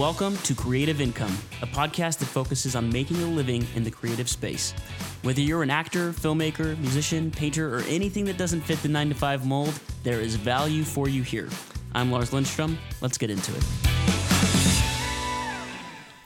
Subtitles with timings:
[0.00, 4.30] Welcome to Creative Income, a podcast that focuses on making a living in the creative
[4.30, 4.72] space.
[5.20, 9.14] Whether you're an actor, filmmaker, musician, painter, or anything that doesn't fit the 9 to
[9.14, 11.50] 5 mold, there is value for you here.
[11.94, 12.78] I'm Lars Lindstrom.
[13.02, 13.62] Let's get into it.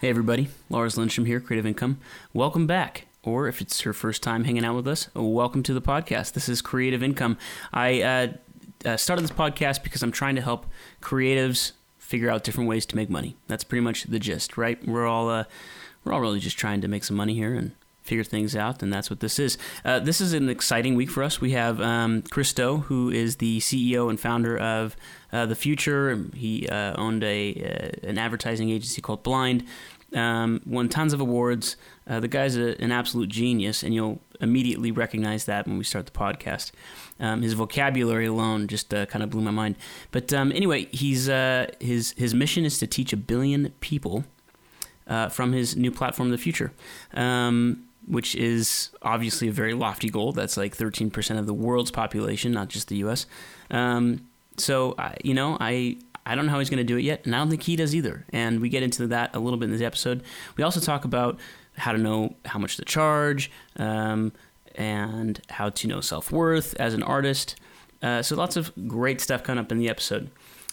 [0.01, 0.51] Hey, everybody.
[0.71, 1.99] Lars Lindstrom here, Creative Income.
[2.33, 3.09] Welcome back.
[3.25, 6.35] Or if it's your first time hanging out with us, welcome to the podcast.
[6.35, 7.39] This is Creative Income.
[7.73, 8.29] I uh,
[8.85, 10.67] uh, started this podcast because I'm trying to help
[11.03, 11.73] creatives
[12.05, 13.35] figure out different ways to make money.
[13.49, 14.79] That's pretty much the gist, right?
[14.87, 15.45] We're all uh,
[16.05, 17.73] we're all really just trying to make some money here and
[18.03, 19.57] figure things out, and that's what this is.
[19.85, 21.41] Uh, this is an exciting week for us.
[21.41, 24.95] We have um, Chris Do, who is the CEO and founder of
[25.33, 26.27] uh, The Futur.
[26.35, 29.65] He uh, owned a uh, an advertising agency called Blind.
[30.15, 31.77] Um, won tons of awards.
[32.07, 36.07] Uh, the guy's a, an absolute genius, and you'll immediately recognize that when we start
[36.07, 36.73] the podcast.
[37.21, 39.77] Um, his vocabulary alone just uh, kind of blew my mind.
[40.11, 44.25] But um, anyway, he's uh, his his mission is to teach a billion people
[45.07, 46.73] uh, from his new platform, The Futur.
[47.13, 50.33] um, which is obviously a very lofty goal.
[50.33, 53.25] That's like 13% of the world's population, not just the U.S.
[53.71, 54.27] Um,
[54.59, 57.35] so you know, I I don't know how he's going to do it yet, and
[57.35, 58.25] I don't think he does either.
[58.33, 60.23] And we get into that a little bit in this episode.
[60.57, 61.39] We also talk about
[61.77, 64.33] how to know how much to charge, um,
[64.75, 67.57] and how to know self worth as an artist.
[68.03, 70.31] Uh, so lots of great stuff coming up in the episode.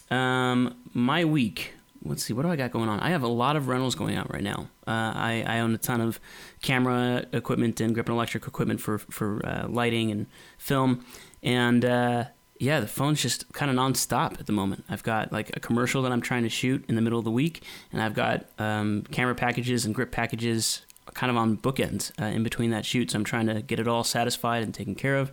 [0.09, 1.73] Um, my week.
[2.03, 2.99] Let's see, what do I got going on?
[2.99, 4.69] I have a lot of rentals going out right now.
[4.87, 6.19] Uh, I, I, own a ton of
[6.63, 10.25] camera equipment and grip and electric equipment for for uh, lighting and
[10.57, 11.05] film,
[11.43, 12.23] and uh,
[12.59, 14.83] yeah, the phone's just kind of nonstop at the moment.
[14.89, 17.31] I've got like a commercial that I'm trying to shoot in the middle of the
[17.31, 22.25] week, and I've got um, camera packages and grip packages kind of on bookends uh,
[22.25, 23.11] in between that shoot.
[23.11, 25.31] So I'm trying to get it all satisfied and taken care of.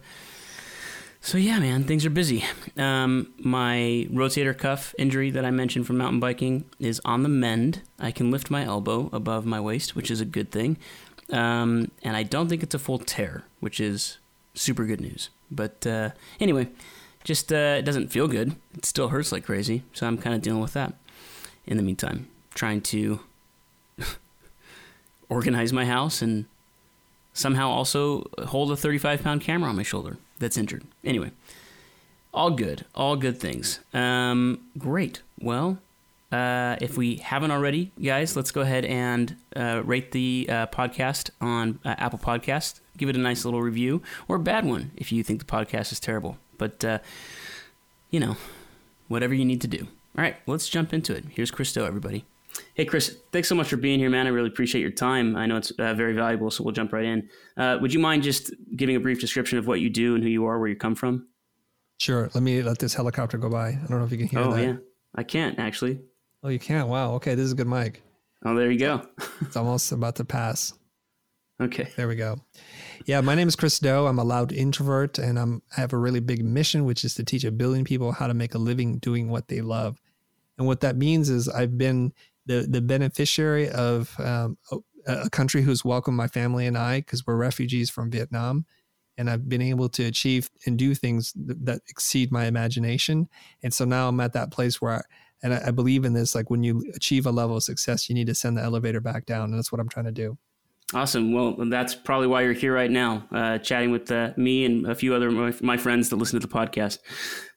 [1.21, 2.45] So yeah, man, things are busy.
[2.77, 7.83] Um, my rotator cuff injury that I mentioned from mountain biking is on the mend.
[7.99, 10.77] I can lift my elbow above my waist, which is a good thing.
[11.31, 14.19] Um, and I don't think it's a full tear, which is
[14.55, 15.31] super good news.
[15.51, 16.11] But uh,
[16.41, 16.69] anyway,
[17.25, 18.55] just uh, it doesn't feel good.
[18.77, 19.83] It still hurts like crazy.
[19.93, 20.95] So I'm kind of dealing with that.
[21.67, 23.21] In the meantime, trying to
[25.29, 26.47] organize my house and
[27.33, 30.85] somehow also hold a 35 pound camera on my shoulder that's injured.
[31.05, 31.31] Anyway,
[32.33, 33.81] all good, all good things.
[33.95, 35.23] Um, great.
[35.41, 35.79] Well,
[36.31, 41.31] uh, if we haven't already, guys, let's go ahead and uh, rate the uh, podcast
[41.41, 42.81] on uh, Apple Podcast.
[42.97, 45.93] Give it a nice little review or a bad one if you think the podcast
[45.93, 46.37] is terrible.
[46.59, 46.99] But, uh,
[48.11, 48.37] you know,
[49.07, 49.87] whatever you need to do.
[50.17, 51.25] All right, let's jump into it.
[51.31, 52.25] Here's Chris Do, everybody.
[52.75, 54.27] Hey, Chris, thanks so much for being here, man.
[54.27, 55.37] I really appreciate your time.
[55.37, 57.29] I know it's uh, very valuable, so we'll jump right in.
[57.57, 60.31] Uh, would you mind just giving a brief description of what you do and who
[60.31, 61.29] you are, where you come from?
[61.99, 62.31] Sure.
[62.35, 63.69] Let me let this helicopter go by.
[63.69, 64.63] I don't know if you can hear oh, that.
[64.63, 64.77] yeah.
[65.15, 66.01] I can't, actually.
[66.43, 66.89] Oh, you can't?
[66.89, 67.15] Wow.
[67.15, 68.03] Okay, this is a good mic.
[68.45, 69.03] Oh, there you go.
[69.41, 70.73] it's almost about to pass.
[71.61, 71.89] Okay.
[71.97, 72.37] There we go.
[73.05, 74.07] Yeah, my name is Chris Do.
[74.07, 77.25] I'm a loud introvert, and I'm, I have a really big mission, which is to
[77.25, 80.01] teach a billion people how to make a living doing what they love.
[80.57, 82.13] And what that means is I've been
[82.49, 84.77] the the beneficiary of um, a,
[85.07, 88.67] a, country who's welcomed my family and I because we're refugees from Vietnam,
[89.17, 93.29] and I've been able to achieve and do things that, that exceed my imagination.
[93.63, 94.95] And so now I'm at that place where.
[94.95, 95.03] I,
[95.41, 96.35] and I, I believe in this.
[96.35, 99.25] Like when you achieve a level of success, you need to send the elevator back
[99.25, 100.37] down, and that's what I'm trying to do.
[100.95, 101.35] Awesome.
[101.35, 104.95] Well, that's probably why you're here right now, uh, chatting with uh, me and a
[104.95, 107.01] few other my, my, friends that listen to the podcast.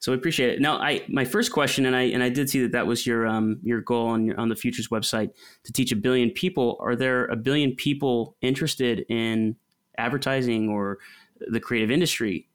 [0.00, 0.60] So I appreciate it.
[0.60, 3.26] Now, I my first question, and I and I did see that that was your
[3.26, 5.30] um, your goal on your, on the Futur's website
[5.64, 6.76] to teach a billion people.
[6.80, 9.56] Are there a billion people interested in
[9.96, 10.98] advertising or
[11.40, 12.50] the creative industry?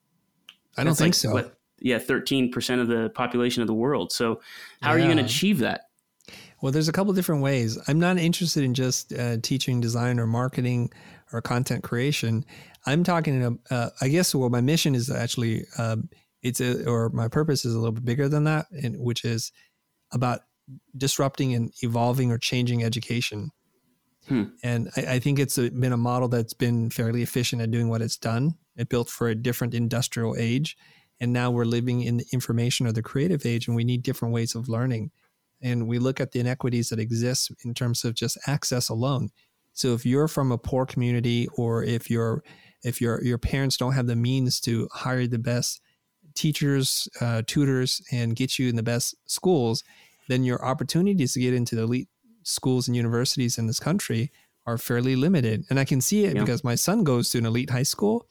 [0.78, 1.32] I don't that's think like, so.
[1.34, 4.12] What, yeah, thirteen percent of the population of the world.
[4.12, 4.42] So
[4.84, 4.96] how yeah.
[4.96, 5.87] are you going to achieve that?
[6.62, 7.78] Well, there's a couple different ways.
[7.88, 10.91] I'm not interested in just uh, teaching design or marketing
[11.31, 12.45] or content creation.
[12.85, 16.09] I'm talking, uh, I guess, well, my mission is actually, um,
[16.41, 19.52] it's a, or my purpose is a little bit bigger than that, and, which is
[20.11, 20.41] about
[20.96, 23.52] disrupting and evolving or changing education.
[24.28, 24.46] Hmm.
[24.64, 27.87] And I, I, think it's a, been a model that's been fairly efficient at doing
[27.87, 28.55] what it's done.
[28.76, 30.76] It built for a different industrial age.
[31.20, 34.34] And now we're living in the information or the creative age, and we need different
[34.34, 35.11] ways of learning
[35.62, 39.30] and we look at the inequities that exist in terms of just access alone.
[39.74, 42.44] So if you're from a poor community or if your
[42.84, 45.82] if your your parents don't have the means to hire the best
[46.36, 49.84] teachers, uh, tutors, and get you in the best schools,
[50.28, 52.08] then your opportunities to get into the elite
[52.44, 54.32] schools and universities in this country
[54.66, 55.64] are fairly limited.
[55.70, 56.42] And I can see it yeah.
[56.42, 58.28] because my son goes to an elite high school,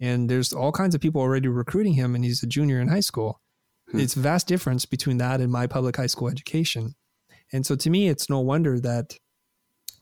[0.00, 3.00] and there's all kinds of people already recruiting him, and he's a junior in high
[3.00, 3.40] school.
[3.90, 4.00] Hmm.
[4.00, 6.94] It's a vast difference between that and my public high school education.
[7.52, 9.16] And so to me, it's no wonder that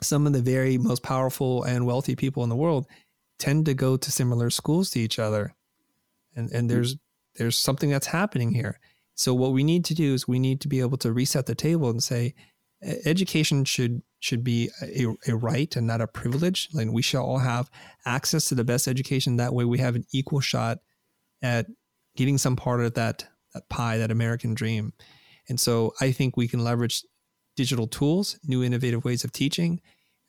[0.01, 2.85] some of the very most powerful and wealthy people in the world
[3.39, 5.55] tend to go to similar schools to each other.
[6.35, 6.97] And and there's
[7.35, 8.79] there's something that's happening here.
[9.15, 11.55] So what we need to do is we need to be able to reset the
[11.55, 12.35] table and say
[13.05, 16.69] education should should be a, a right and not a privilege.
[16.73, 17.69] Like we shall all have
[18.05, 19.37] access to the best education.
[19.37, 20.79] That way we have an equal shot
[21.41, 21.67] at
[22.15, 23.27] getting some part of that
[23.69, 24.93] pie, that American dream.
[25.49, 27.03] And so I think we can leverage
[27.55, 29.81] digital tools, new innovative ways of teaching.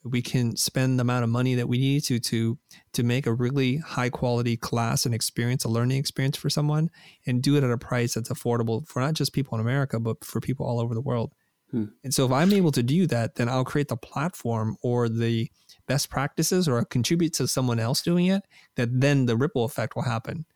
[0.05, 2.59] We can spend the amount of money that we need to to
[2.93, 6.89] to make a really high quality class and experience, a learning experience for someone,
[7.27, 10.25] and do it at a price that's affordable for not just people in America, but
[10.25, 11.33] for people all over the world.
[11.71, 11.87] Hmm.
[12.05, 15.51] And so if I'm able to do that, then I'll create the platform or the
[15.87, 18.45] best practices or I'll contribute to someone else doing it,
[18.77, 20.47] that then the ripple effect will happen.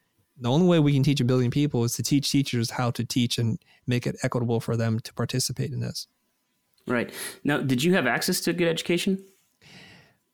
[0.43, 3.05] The only way we can teach a billion people is to teach teachers how to
[3.05, 6.09] teach and make it equitable for them to participate in this.
[6.85, 7.13] Right.
[7.45, 9.25] Now, did you have access to good education?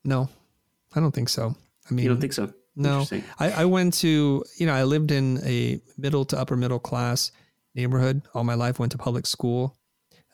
[0.03, 0.27] No,
[0.95, 1.55] I don't think so.
[1.89, 2.51] I mean, you don't think so?
[2.75, 3.05] No,
[3.39, 7.31] I, I went to, you know, I lived in a middle to upper middle class
[7.75, 9.75] neighborhood all my life, went to public school.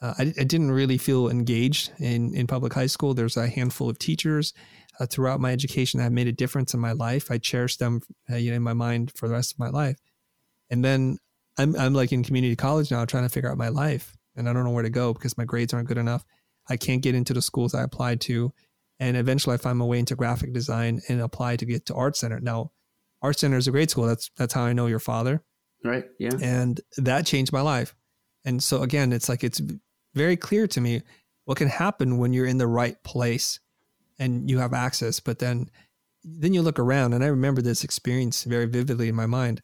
[0.02, 3.14] Uh, I, I, didn't really feel engaged in, in public high school.
[3.14, 4.54] There's a handful of teachers
[5.00, 7.32] uh, throughout my education that have made a difference in my life.
[7.32, 8.02] I cherish them
[8.32, 9.98] uh, you know, in my mind for the rest of my life.
[10.70, 11.18] And then
[11.58, 14.54] I'm, I'm like in community college now trying to figure out my life and I
[14.54, 16.26] don't know where to go because my grades aren't good enough.
[16.70, 18.52] I can't get into the schools I applied to.
[19.00, 22.16] And eventually I find my way into graphic design and apply to get to Art
[22.16, 22.40] Center.
[22.40, 22.72] Now,
[23.22, 24.06] Art Center is a great school.
[24.06, 25.44] That's that's how I know your father.
[25.84, 26.06] Right.
[26.20, 26.32] Yeah.
[26.42, 27.96] And that changed my life.
[28.46, 29.62] And so again, it's like it's
[30.14, 31.02] very clear to me
[31.46, 33.60] what can happen when you're in the right place
[34.20, 35.70] and you have access, but then
[36.24, 39.62] then you look around and I remember this experience very vividly in my mind.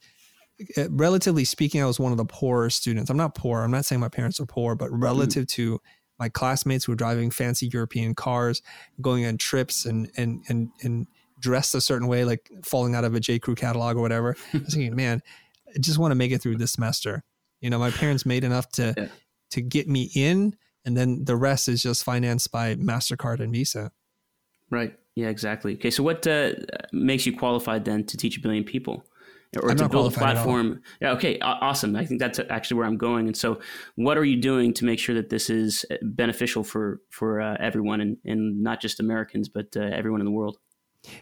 [0.78, 3.10] Uh, relatively speaking, I was one of the poorer students.
[3.10, 3.62] I'm not poor.
[3.62, 5.04] I'm not saying my parents are poor, but mm-hmm.
[5.04, 5.80] relative to
[6.20, 8.62] my classmates who were driving fancy European cars,
[9.02, 11.08] going on trips and and and and
[11.40, 13.40] dressed a certain way, like falling out of a J.
[13.40, 14.38] Crew catalog or whatever.
[14.54, 15.24] I was thinking, man,
[15.68, 17.24] I just want to make it through this semester.
[17.60, 19.08] You know, my parents made enough to yeah.
[19.52, 20.56] to get me in,
[20.86, 23.92] and then the rest is just financed by Mastercard and Visa.
[24.72, 24.98] Right.
[25.16, 25.28] Yeah.
[25.28, 25.76] Exactly.
[25.76, 25.92] Okay.
[25.92, 26.54] So, what uh,
[26.92, 29.06] makes you qualified then to teach a billion people?
[29.60, 30.82] or I'm to build a platform.
[31.02, 31.96] Yeah, okay, awesome.
[31.96, 33.28] I think that's actually where I'm going.
[33.28, 33.60] And so,
[33.96, 37.58] what are you doing to make sure that this is uh, beneficial for for uh,
[37.60, 40.58] everyone, and, and not just Americans, but uh, everyone in the world?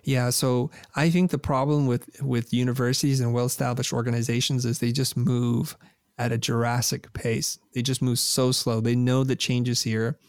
[0.03, 4.91] Yeah, so I think the problem with with universities and well established organizations is they
[4.91, 5.75] just move
[6.17, 7.57] at a Jurassic pace.
[7.73, 8.81] They just move so slow.
[8.81, 10.19] They know the changes here.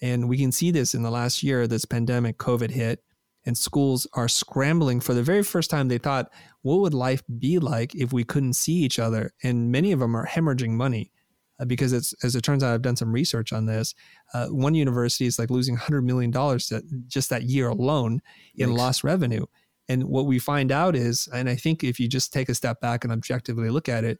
[0.00, 3.02] And we can see this in the last year, this pandemic, COVID hit
[3.48, 6.30] and schools are scrambling for the very first time they thought
[6.60, 10.14] what would life be like if we couldn't see each other and many of them
[10.14, 11.10] are hemorrhaging money
[11.58, 13.94] uh, because it's as it turns out i've done some research on this
[14.34, 16.70] uh, one university is like losing 100 million dollars
[17.06, 18.20] just that year alone
[18.56, 18.78] in Thanks.
[18.78, 19.46] lost revenue
[19.88, 22.82] and what we find out is and i think if you just take a step
[22.82, 24.18] back and objectively look at it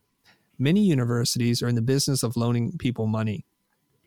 [0.59, 3.45] many universities are in the business of loaning people money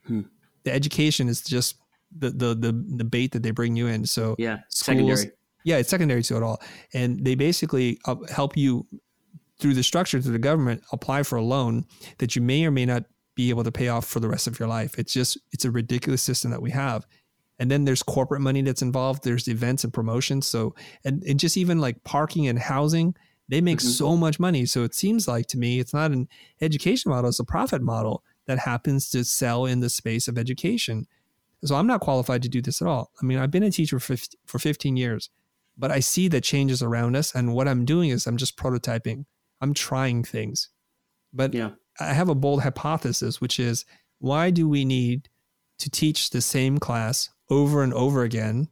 [0.07, 0.21] hmm.
[0.63, 1.75] The education is just
[2.17, 4.05] the the the, the bait that they bring you in.
[4.05, 5.31] So yeah, schools, secondary.
[5.63, 6.61] Yeah, it's secondary to it all,
[6.93, 8.87] and they basically uh, help you
[9.59, 11.85] through the structure to the government apply for a loan
[12.17, 14.59] that you may or may not be able to pay off for the rest of
[14.59, 14.97] your life.
[14.97, 17.05] It's just it's a ridiculous system that we have.
[17.59, 19.23] And then there's corporate money that's involved.
[19.23, 20.47] There's events and promotions.
[20.47, 20.73] So
[21.05, 23.13] and, and just even like parking and housing,
[23.49, 23.87] they make mm-hmm.
[23.87, 24.65] so much money.
[24.65, 26.27] So it seems like to me, it's not an
[26.59, 31.07] education model, it's a profit model that happens to sell in the space of education.
[31.63, 33.11] So I'm not qualified to do this at all.
[33.21, 35.29] I mean, I've been a teacher for 50, for 15 years,
[35.77, 39.25] but I see the changes around us, and what I'm doing is I'm just prototyping.
[39.61, 40.69] I'm trying things,
[41.31, 41.71] but yeah.
[41.99, 43.85] I have a bold hypothesis, which is
[44.17, 45.29] why do we need
[45.79, 48.69] to teach the same class over and over again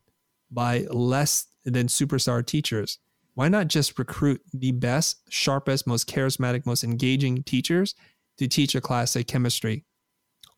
[0.50, 2.98] by less than superstar teachers?
[3.36, 7.96] Why not just recruit the best, sharpest, most charismatic, most engaging teachers
[8.40, 9.86] to teach a class say chemistry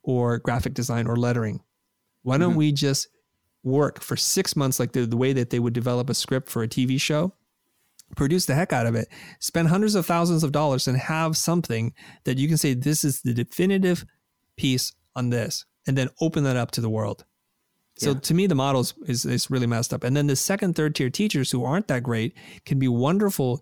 [0.03, 1.61] or graphic design or lettering?
[2.23, 2.59] Why don't mm-hmm.
[2.59, 3.07] we just
[3.63, 6.63] work for six months like the, the way that they would develop a script for
[6.63, 7.33] a TV show?
[8.15, 9.07] Produce the heck out of it,
[9.39, 11.93] spend hundreds of thousands of dollars, and have something
[12.25, 14.05] that you can say, this is the definitive
[14.57, 17.23] piece on this, and then open that up to the world.
[17.97, 18.19] So yeah.
[18.19, 20.03] to me, the model is, is, is really messed up.
[20.03, 22.35] And then the second, third tier teachers who aren't that great
[22.65, 23.61] can be wonderful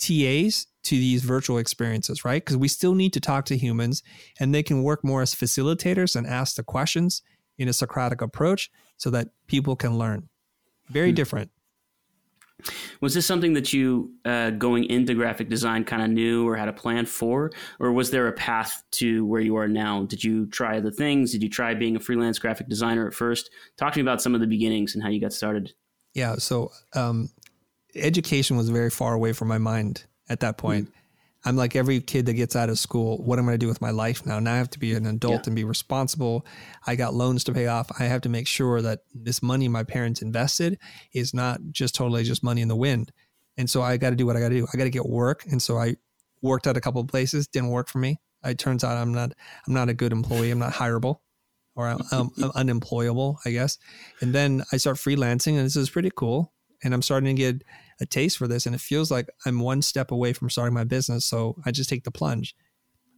[0.00, 2.42] TAs to these virtual experiences, right?
[2.42, 4.02] Because we still need to talk to humans
[4.38, 7.22] and they can work more as facilitators and ask the questions
[7.58, 10.28] in a Socratic approach so that people can learn.
[10.88, 11.16] Very hmm.
[11.16, 11.50] different.
[13.00, 16.68] Was this something that you, uh, going into graphic design, kind of knew or had
[16.68, 20.04] a plan for, or was there a path to where you are now?
[20.04, 21.32] Did you try the things?
[21.32, 23.50] Did you try being a freelance graphic designer at first?
[23.78, 25.72] Talk to me about some of the beginnings and how you got started.
[26.12, 27.30] Yeah, so um,
[27.94, 30.86] education was very far away from my mind at that point.
[30.86, 30.96] Mm-hmm.
[31.44, 33.22] I'm like every kid that gets out of school.
[33.22, 34.38] What am I going to do with my life now?
[34.40, 35.42] Now I have to be an adult yeah.
[35.46, 36.44] and be responsible.
[36.86, 37.90] I got loans to pay off.
[37.98, 40.78] I have to make sure that this money my parents invested
[41.14, 43.10] is not just totally just money in the wind.
[43.56, 44.66] And so I got to do what I got to do.
[44.72, 45.44] I got to get work.
[45.50, 45.96] And so I
[46.42, 47.46] worked at a couple of places.
[47.46, 48.20] Didn't work for me.
[48.44, 49.32] It turns out I'm not.
[49.66, 50.50] I'm not a good employee.
[50.50, 51.20] I'm not hireable,
[51.74, 53.76] or I'm, I'm, I'm unemployable, I guess.
[54.22, 56.52] And then I start freelancing, and this is pretty cool.
[56.82, 57.62] And I'm starting to get
[58.00, 60.84] a taste for this and it feels like I'm one step away from starting my
[60.84, 61.26] business.
[61.26, 62.54] So I just take the plunge.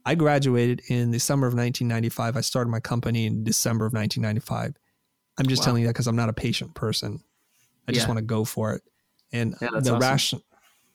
[0.04, 2.36] I graduated in the summer of 1995.
[2.36, 4.74] I started my company in December of 1995.
[5.38, 5.66] I'm just wow.
[5.66, 7.20] telling you that because I'm not a patient person.
[7.88, 8.82] I just want to go for it.
[9.32, 9.98] And yeah, the awesome.
[9.98, 10.42] ration,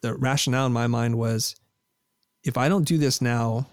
[0.01, 1.55] the rationale in my mind was,
[2.43, 3.67] if I don't do this now,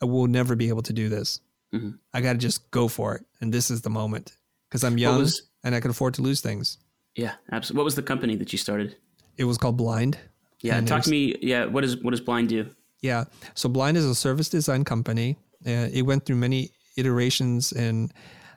[0.00, 1.40] I will never be able to do this.
[1.74, 1.90] Mm-hmm.
[2.12, 4.36] I got to just go for it, and this is the moment
[4.68, 6.78] because I'm young was, and I can afford to lose things.
[7.16, 7.78] Yeah, absolutely.
[7.80, 8.96] What was the company that you started?
[9.36, 10.18] It was called Blind.
[10.60, 11.36] Yeah, talk was, to me.
[11.40, 12.70] Yeah, what does what does Blind do?
[13.00, 15.36] Yeah, so Blind is a service design company.
[15.66, 18.12] Uh, it went through many iterations and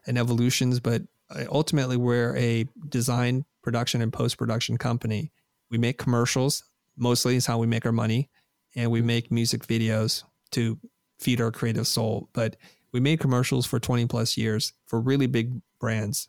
[0.05, 1.01] and evolutions, but
[1.49, 5.31] ultimately we're a design, production, and post production company.
[5.69, 6.63] We make commercials.
[6.95, 8.29] Mostly is how we make our money,
[8.75, 10.79] and we make music videos to
[11.19, 12.29] feed our creative soul.
[12.33, 12.55] But
[12.91, 16.27] we made commercials for 20 plus years for really big brands.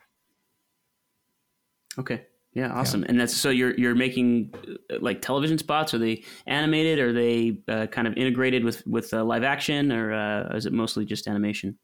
[1.98, 2.24] Okay.
[2.54, 3.02] Yeah, awesome.
[3.02, 3.06] Yeah.
[3.10, 4.52] And that's so you're you're making
[4.90, 5.94] uh, like television spots.
[5.94, 6.98] Are they animated?
[6.98, 10.72] Are they uh, kind of integrated with with uh, live action, or uh, is it
[10.72, 11.78] mostly just animation?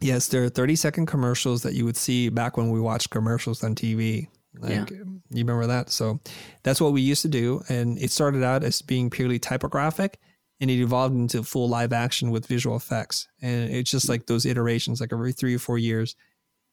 [0.00, 3.64] Yes, there are 30 second commercials that you would see back when we watched commercials
[3.64, 4.28] on TV.
[4.58, 4.96] Like, yeah.
[5.30, 5.90] You remember that?
[5.90, 6.20] So
[6.62, 7.62] that's what we used to do.
[7.68, 10.18] And it started out as being purely typographic
[10.60, 13.28] and it evolved into full live action with visual effects.
[13.42, 16.14] And it's just like those iterations, like every three or four years,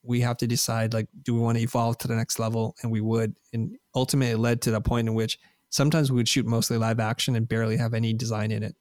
[0.04, 2.74] we have to decide like do we want to evolve to the next level?
[2.82, 3.34] And we would.
[3.52, 5.38] And ultimately it led to the point in which
[5.70, 8.76] sometimes we would shoot mostly live action and barely have any design in it.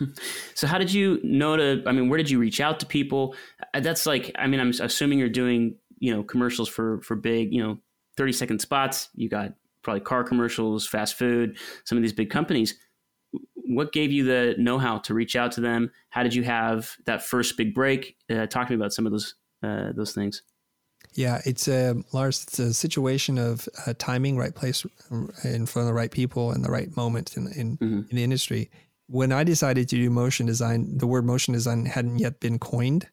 [0.54, 3.34] So how did you know to i mean where did you reach out to people?
[3.74, 7.52] Uh, that's like i mean i'm assuming you're doing you know commercials for for big
[7.52, 7.78] you know
[8.16, 9.08] 30 second spots.
[9.14, 12.74] You got probably car commercials fast food some of these big companies.
[13.54, 15.90] What gave you the know-how to reach out to them?
[16.10, 18.16] How did you have that first big break?
[18.30, 20.42] Uh, talk to me about some of those uh, those things.
[21.12, 22.42] Yeah, it's a Lars.
[22.42, 26.64] It's a situation of uh, timing, right place, in front of the right people, and
[26.64, 28.00] the right moment in in, mm-hmm.
[28.10, 28.70] in, the industry.
[29.06, 33.08] When I decided to do motion design, the word motion design hadn't yet been coined,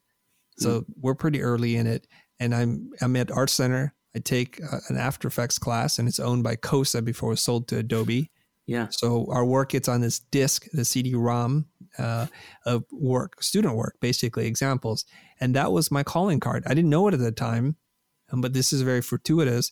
[0.58, 0.91] so mm-hmm.
[1.00, 2.08] we're pretty early in it.
[2.39, 3.93] And I'm I'm at Art Center.
[4.15, 7.41] I take uh, an After Effects class, and it's owned by CoSA before it was
[7.41, 8.31] sold to Adobe.
[8.65, 8.88] Yeah.
[8.89, 11.65] So our work gets on this disk, the CD-ROM
[11.98, 12.27] uh,
[12.65, 15.05] of work, student work, basically examples,
[15.39, 16.63] and that was my calling card.
[16.65, 17.75] I didn't know it at the time,
[18.31, 19.71] um, but this is very fortuitous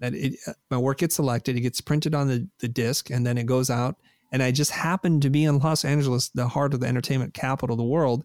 [0.00, 3.26] that it, uh, my work gets selected, it gets printed on the, the disc, and
[3.26, 3.96] then it goes out.
[4.32, 7.74] And I just happened to be in Los Angeles, the heart of the entertainment capital
[7.74, 8.24] of the world.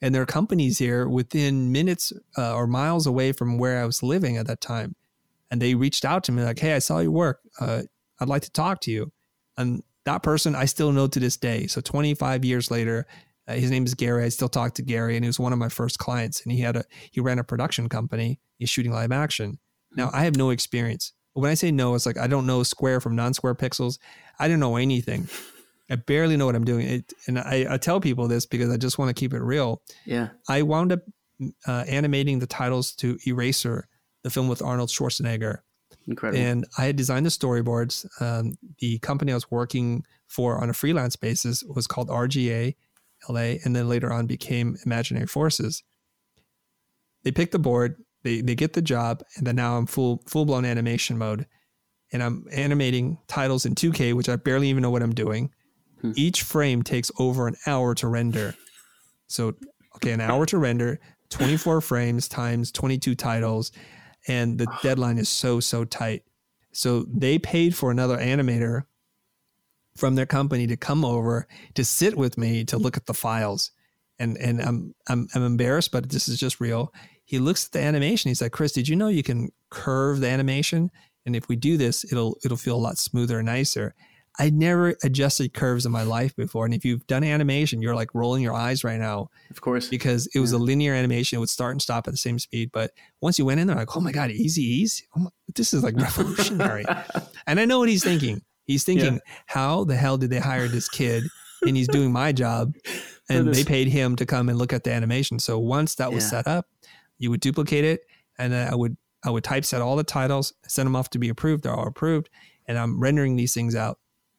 [0.00, 4.02] And there are companies here within minutes uh, or miles away from where I was
[4.02, 4.94] living at that time.
[5.50, 7.40] And they reached out to me like, hey, I saw your work.
[7.58, 7.82] Uh,
[8.20, 9.10] I'd like to talk to you.
[9.56, 11.66] And that person I still know to this day.
[11.66, 13.06] So 25 years later,
[13.46, 14.24] uh, his name is Gary.
[14.24, 16.40] I still talk to Gary, and he was one of my first clients.
[16.42, 18.40] And he had a he ran a production company.
[18.56, 19.58] He's shooting live action.
[19.96, 21.12] Now I have no experience.
[21.34, 23.98] When I say no, it's like I don't know square from non-square pixels.
[24.38, 25.28] I don't know anything.
[25.90, 26.86] I barely know what I'm doing.
[26.86, 29.80] It, and I, I, tell people this because I just want to keep it real.
[30.04, 30.28] Yeah.
[30.46, 31.00] I wound up
[31.66, 33.88] uh, animating the titles to Eraser,
[34.22, 35.60] the film with Arnold Schwarzenegger.
[36.08, 36.42] Incredible.
[36.42, 38.06] And I had designed the storyboards.
[38.20, 42.74] Um, the company I was working for on a freelance basis was called RGA
[43.28, 45.82] LA, and then later on became Imaginary Forces.
[47.24, 50.44] They pick the board, they they get the job, and then now I'm full full
[50.44, 51.46] blown animation mode,
[52.12, 55.50] and I'm animating titles in 2K, which I barely even know what I'm doing.
[56.00, 56.12] Hmm.
[56.16, 58.54] Each frame takes over an hour to render.
[59.26, 59.54] So
[59.96, 61.00] okay, an hour to render,
[61.30, 63.72] 24 frames times 22 titles,
[64.28, 66.22] and the deadline is so so tight.
[66.72, 68.84] So they paid for another animator
[69.96, 73.72] from their company to come over to sit with me to look at the files.
[74.20, 76.92] And and I'm I'm I'm embarrassed, but this is just real.
[77.24, 78.30] He looks at the animation.
[78.30, 80.90] He's like, Chris, did you know you can curve the animation?
[81.26, 83.94] And if we do this, it'll it'll feel a lot smoother and nicer.
[84.40, 86.64] I never adjusted curves in my life before.
[86.64, 89.30] And if you've done animation, you're like rolling your eyes right now.
[89.50, 89.88] Of course.
[89.88, 90.58] Because it was yeah.
[90.58, 91.36] a linear animation.
[91.36, 92.70] It would start and stop at the same speed.
[92.72, 95.06] But once you went in there, like, oh my God, easy, easy.
[95.16, 96.84] Oh my, this is like revolutionary.
[97.48, 98.42] and I know what he's thinking.
[98.64, 99.34] He's thinking, yeah.
[99.46, 101.24] how the hell did they hire this kid?
[101.66, 102.74] And he's doing my job.
[103.30, 105.38] And they paid him to come and look at the animation.
[105.38, 106.30] So once that was yeah.
[106.30, 106.66] set up,
[107.18, 108.00] you would duplicate it.
[108.38, 111.28] And then I would I would typeset all the titles, send them off to be
[111.28, 111.64] approved.
[111.64, 112.30] They're all approved.
[112.66, 113.98] And I'm rendering these things out.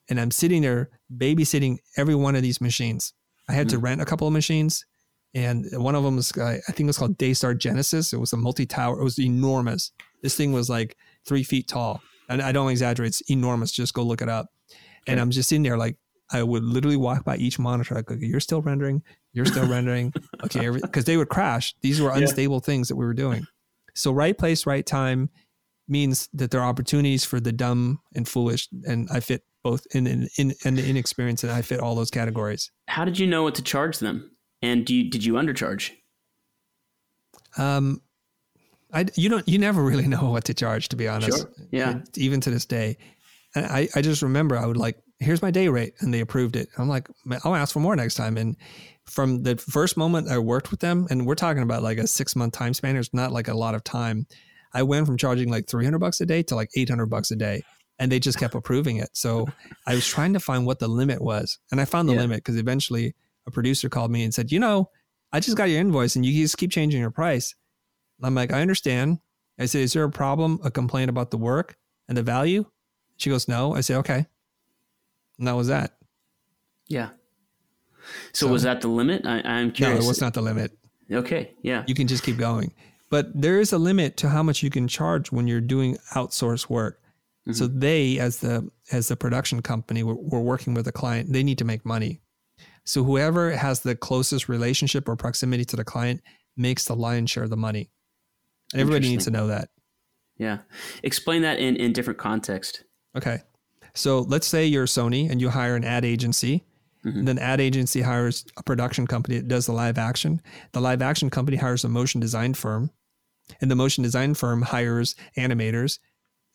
[0.09, 3.13] And I'm sitting there babysitting every one of these machines.
[3.47, 3.75] I had mm-hmm.
[3.75, 3.85] to hmm.
[3.85, 4.85] rent a couple of machines.
[5.35, 8.13] And one of them was, I think it was called Daystar Genesis.
[8.13, 8.99] It was a multi tower.
[8.99, 9.91] It was enormous.
[10.23, 12.01] This thing was like three feet tall.
[12.29, 13.09] And I don't exaggerate.
[13.09, 13.71] It's enormous.
[13.71, 14.47] Just go look it up.
[14.71, 15.11] Okay.
[15.11, 15.97] And I'm just sitting there like,
[16.31, 17.97] I would literally walk by each monitor.
[17.97, 19.03] I go, you're still rendering.
[19.33, 20.13] You're still rendering.
[20.43, 20.69] Okay.
[20.69, 21.75] Because they would crash.
[21.81, 22.65] These were unstable yeah.
[22.65, 23.45] things that we were doing.
[23.95, 25.29] So right place, right time
[25.87, 30.07] means that there are opportunities for the dumb and foolish, and I fit both in
[30.07, 32.71] in, in and the inexperienced, and I fit all those categories.
[32.87, 34.31] How did you know what to charge them?
[34.61, 35.91] And do you, did you undercharge?
[37.57, 38.01] Um,
[38.93, 41.37] I you don't you never really know what to charge to be honest.
[41.37, 41.51] Sure.
[41.71, 41.99] Yeah.
[42.15, 42.97] Even to this day,
[43.55, 46.55] and I I just remember I would like here's my day rate, and they approved
[46.55, 46.69] it.
[46.77, 47.07] I'm like
[47.43, 48.55] I'll ask for more next time, and
[49.05, 52.35] from the first moment I worked with them, and we're talking about like a six
[52.35, 52.95] month time span.
[52.95, 54.27] It's not like a lot of time.
[54.73, 57.63] I went from charging like 300 bucks a day to like 800 bucks a day,
[57.99, 59.09] and they just kept approving it.
[59.13, 59.47] So
[59.85, 62.21] I was trying to find what the limit was, and I found the yeah.
[62.21, 63.13] limit because eventually
[63.45, 64.89] a producer called me and said, "You know,
[65.31, 67.55] I just got your invoice, and you just keep changing your price."
[68.23, 69.19] I'm like, "I understand."
[69.59, 70.59] I said, "Is there a problem?
[70.63, 71.77] A complaint about the work
[72.07, 72.65] and the value?"
[73.17, 74.25] She goes, "No." I say, "Okay,"
[75.37, 75.97] and that was that.
[76.87, 77.09] Yeah.
[78.31, 79.25] So, so was that the limit?
[79.25, 79.99] I, am curious.
[79.99, 80.71] No, it was not the limit.
[81.11, 81.83] Okay, yeah.
[81.87, 82.73] You can just keep going.
[83.09, 86.69] But there is a limit to how much you can charge when you're doing outsource
[86.69, 87.01] work.
[87.49, 87.53] Mm-hmm.
[87.53, 91.31] So they, as the as the production company, we're, we're working with a client.
[91.31, 92.21] They need to make money.
[92.85, 96.21] So whoever has the closest relationship or proximity to the client
[96.57, 97.91] makes the lion's share of the money.
[98.73, 99.69] Everybody needs to know that.
[100.37, 100.59] Yeah.
[101.03, 102.83] Explain that in, in different context.
[103.15, 103.39] Okay.
[103.93, 106.63] So let's say you're Sony and you hire an ad agency
[107.05, 107.25] Mm-hmm.
[107.25, 110.41] Then ad agency hires a production company that does the live action.
[110.73, 112.91] The live action company hires a motion design firm,
[113.61, 115.99] and the motion design firm hires animators.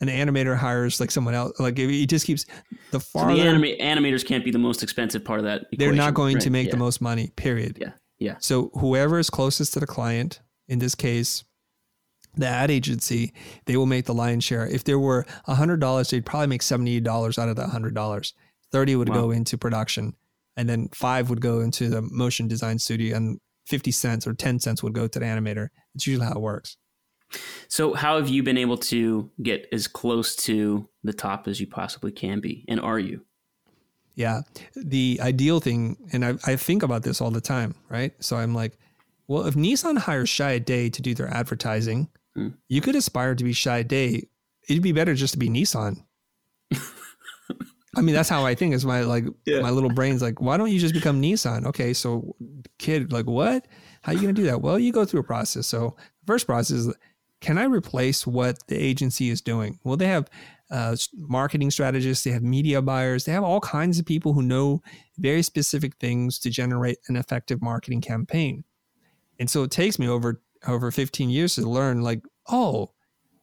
[0.00, 1.59] The animator hires like someone else.
[1.59, 2.44] Like it just keeps
[2.90, 3.37] the farther.
[3.37, 5.62] So the anima- animators can't be the most expensive part of that.
[5.72, 6.42] Equation, they're not going right?
[6.42, 6.72] to make yeah.
[6.72, 7.33] the most money.
[7.37, 7.78] Period.
[7.80, 7.92] Yeah.
[8.18, 8.37] Yeah.
[8.38, 11.44] So whoever is closest to the client, in this case,
[12.37, 13.33] the ad agency,
[13.64, 14.66] they will make the lion's share.
[14.66, 18.35] If there were hundred dollars, they'd probably make seventy dollars out of the hundred dollars.
[18.72, 19.14] Thirty would wow.
[19.14, 20.14] go into production
[20.57, 24.61] and then five would go into the motion design studio and 50 cents or 10
[24.61, 25.68] cents would go to the animator.
[25.94, 26.76] It's usually how it works.
[27.68, 31.66] So, how have you been able to get as close to the top as you
[31.66, 32.64] possibly can be?
[32.68, 33.22] And are you?
[34.14, 34.42] Yeah.
[34.76, 38.12] The ideal thing, and I, I think about this all the time, right?
[38.20, 38.78] So, I'm like,
[39.26, 42.48] well, if Nissan hires Chiat/Day to do their advertising, hmm.
[42.68, 44.28] you could aspire to be Chiat/Day.
[44.68, 46.04] It'd be better just to be Nissan.
[47.96, 48.74] I mean, that's how I think.
[48.74, 49.60] Is my like yeah.
[49.60, 51.66] my little brain's like, why don't you just become Nissan?
[51.66, 52.34] Okay, so
[52.78, 53.66] kid, like, what?
[54.02, 54.60] How are you gonna do that?
[54.60, 55.66] Well, you go through a process.
[55.66, 56.94] So first process is,
[57.44, 59.78] can I replace what the agency is doing?
[59.85, 60.30] Well, they have
[60.70, 64.80] uh, marketing strategists, they have media buyers, they have all kinds of people who know
[65.18, 68.64] very specific things to generate an effective marketing campaign.
[69.38, 72.92] And so it takes me over over 15 years to learn, like, oh,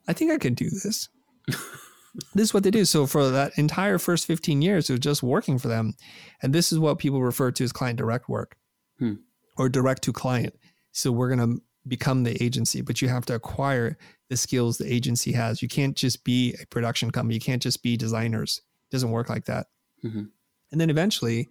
[0.07, 1.07] I think I can do this.
[1.47, 2.85] this is what they do.
[2.85, 5.93] So for that entire first 15 years, it was just working for them.
[6.41, 8.57] And this is what people refer to as client direct work
[8.97, 9.13] hmm.
[9.57, 10.55] or direct to client.
[10.91, 13.97] So we're going to become the agency, but you have to acquire
[14.29, 15.61] the skills the agency has.
[15.61, 17.35] You can't just be a production company.
[17.35, 18.61] You can't just be designers.
[18.89, 19.67] It doesn't work like that.
[20.03, 20.23] Mm-hmm.
[20.71, 21.49] And then eventually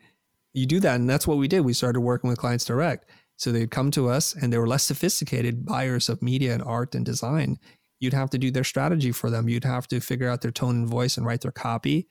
[0.53, 0.97] you do that.
[0.97, 1.61] And that's what we did.
[1.61, 3.09] We started working with clients direct.
[3.37, 6.95] So they'd come to us and they were less sophisticated buyers of media and art
[6.95, 7.59] and design
[8.01, 9.49] you'd have to do their strategy for them.
[9.49, 12.09] You'd have to figure out their tone and voice and write their copy.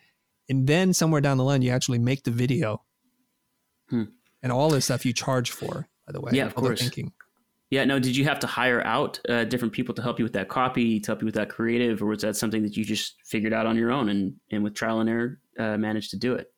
[0.48, 2.84] And then somewhere down the line, you actually make the video.
[3.90, 4.04] Hmm.
[4.42, 6.32] And all this stuff you charge for, by the way.
[6.34, 6.80] Yeah, of course.
[6.80, 7.12] Thinking.
[7.72, 10.34] Yeah, no, did you have to hire out uh, different people to help you with
[10.34, 13.18] that copy, to help you with that creative, or was that something that you just
[13.26, 16.34] figured out on your own and, and with trial and error uh, managed to do
[16.34, 16.52] it?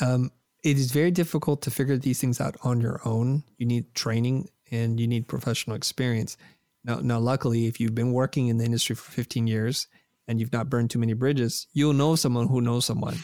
[0.00, 0.30] Um,
[0.62, 3.42] it is very difficult to figure these things out on your own.
[3.58, 6.36] You need training and you need professional experience.
[6.84, 9.88] Now, now, luckily, if you've been working in the industry for 15 years
[10.28, 13.16] and you've not burned too many bridges, you'll know someone who knows someone.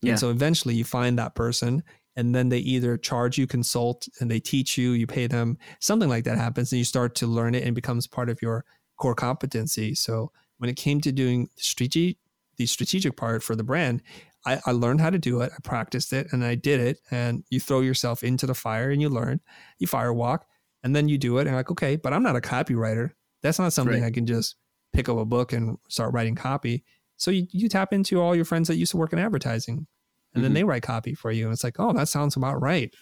[0.00, 0.12] Yeah.
[0.12, 1.82] And so eventually you find that person
[2.16, 6.08] and then they either charge you consult and they teach you, you pay them, something
[6.08, 8.64] like that happens and you start to learn it and becomes part of your
[8.96, 9.94] core competency.
[9.94, 12.18] So when it came to doing strategic,
[12.56, 14.02] the strategic part for the brand,
[14.46, 15.52] I, I learned how to do it.
[15.54, 16.98] I practiced it and I did it.
[17.10, 19.40] And you throw yourself into the fire and you learn.
[19.78, 20.40] You firewalk
[20.82, 21.46] and then you do it.
[21.46, 23.10] And like, okay, but I'm not a copywriter.
[23.42, 24.08] That's not something right.
[24.08, 24.56] I can just
[24.92, 26.84] pick up a book and start writing copy.
[27.16, 29.86] So you, you tap into all your friends that used to work in advertising
[30.34, 30.42] and mm-hmm.
[30.42, 31.44] then they write copy for you.
[31.44, 32.92] And it's like, oh, that sounds about right.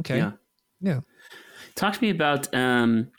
[0.00, 0.18] Okay.
[0.18, 0.32] Yeah.
[0.80, 1.00] yeah.
[1.74, 3.10] Talk to me about um,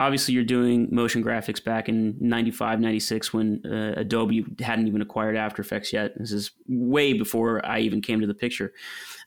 [0.00, 5.36] obviously you're doing motion graphics back in 95 96 when uh, adobe hadn't even acquired
[5.36, 8.72] after effects yet this is way before i even came to the picture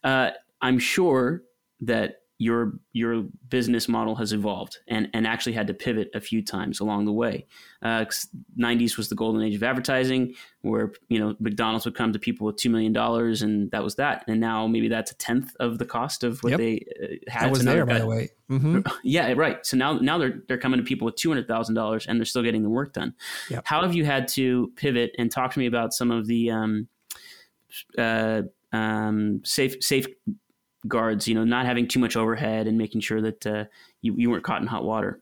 [0.03, 0.29] uh,
[0.62, 1.43] i'm sure
[1.82, 6.41] that your your business model has evolved and, and actually had to pivot a few
[6.41, 7.45] times along the way.
[7.82, 8.06] Uh,
[8.58, 12.47] 90s was the golden age of advertising, where you know McDonald's would come to people
[12.47, 14.23] with two million dollars, and that was that.
[14.28, 16.60] And now maybe that's a tenth of the cost of what yep.
[16.60, 17.43] they uh, had.
[17.43, 18.30] That was there, by the way.
[18.49, 18.80] Mm-hmm.
[19.04, 19.63] Yeah, right.
[19.65, 22.25] So now now they're they're coming to people with two hundred thousand dollars, and they're
[22.25, 23.15] still getting the work done.
[23.49, 23.63] Yep.
[23.65, 26.88] How have you had to pivot and talk to me about some of the um,
[27.97, 30.08] uh, um, safe safe
[30.88, 33.65] guards, you know, not having too much overhead and making sure that uh,
[34.02, 35.22] you, you weren't caught in hot water.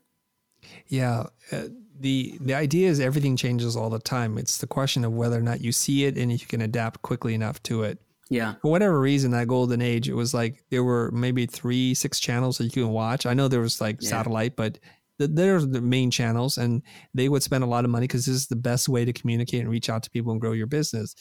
[0.86, 1.24] Yeah.
[1.50, 1.64] Uh,
[2.00, 4.38] the the idea is everything changes all the time.
[4.38, 7.02] It's the question of whether or not you see it and if you can adapt
[7.02, 7.98] quickly enough to it.
[8.30, 8.54] Yeah.
[8.62, 12.58] For whatever reason, that golden age, it was like there were maybe three, six channels
[12.58, 13.26] that you can watch.
[13.26, 14.10] I know there was like yeah.
[14.10, 14.78] satellite, but
[15.18, 16.82] there's the main channels, and
[17.14, 19.62] they would spend a lot of money because this is the best way to communicate
[19.62, 21.16] and reach out to people and grow your business.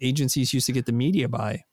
[0.00, 1.64] Agencies used to get the media buy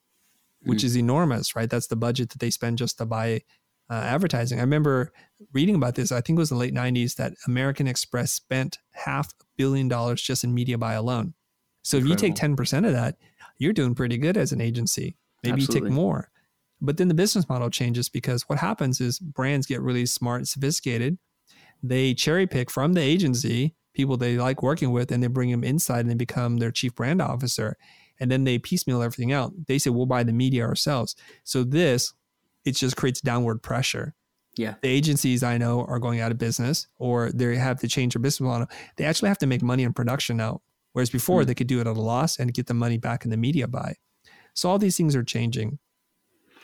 [0.64, 0.88] which mm-hmm.
[0.88, 1.70] is enormous, right?
[1.70, 3.42] That's the budget that they spend just to buy
[3.90, 4.60] uh, advertising.
[4.60, 5.12] I remember
[5.54, 6.12] reading about this.
[6.12, 9.88] I think it was in the late '90s that American Express spent half a billion
[9.88, 11.34] dollars just in media buy alone.
[11.84, 12.14] So Incredible.
[12.14, 13.18] if you take ten percent of that,
[13.58, 15.18] you're doing pretty good as an agency.
[15.44, 15.90] Maybe Absolutely.
[15.90, 16.30] you take more.
[16.80, 20.48] But then the business model changes because what happens is brands get really smart and
[20.48, 21.18] sophisticated.
[21.84, 25.64] They cherry pick from the agency people they like working with and they bring them
[25.64, 27.78] inside and they become their chief brand officer
[28.22, 29.52] and then they piecemeal everything out.
[29.68, 31.18] They say we'll buy the media ourselves.
[31.44, 32.14] So this,
[32.64, 34.14] it just creates downward pressure.
[34.56, 34.76] Yeah.
[34.82, 38.22] The agencies I know are going out of business or they have to change their
[38.22, 38.68] business model.
[38.96, 40.62] They actually have to make money in production now.
[40.94, 41.48] Whereas before mm-hmm.
[41.48, 43.68] they could do it at a loss and get the money back in the media
[43.68, 43.96] buy.
[44.54, 45.80] So all these things are changing.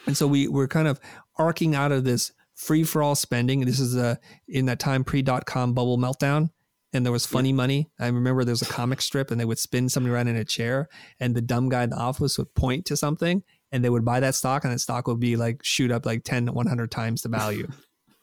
[0.06, 1.00] And so we, we're kind of
[1.38, 3.62] arcing out of this free for all spending.
[3.62, 6.50] This is a, in that time pre dot com bubble meltdown
[6.94, 7.56] and there was funny yeah.
[7.56, 7.90] money.
[8.00, 10.46] I remember there was a comic strip and they would spin somebody around in a
[10.46, 10.88] chair
[11.20, 14.20] and the dumb guy in the office would point to something and they would buy
[14.22, 17.30] that stock and that stock would be like shoot up like 10, 100 times the
[17.30, 17.68] value.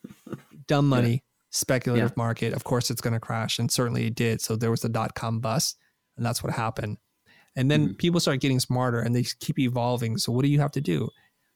[0.66, 1.18] dumb money, yeah.
[1.50, 2.14] speculative yeah.
[2.16, 2.54] market.
[2.54, 3.58] Of course it's going to crash.
[3.58, 4.40] And certainly it did.
[4.40, 5.76] So there was the dot com bust
[6.16, 6.98] and that's what happened.
[7.56, 7.94] And then mm-hmm.
[7.94, 10.16] people start getting smarter and they keep evolving.
[10.18, 11.10] So what do you have to do?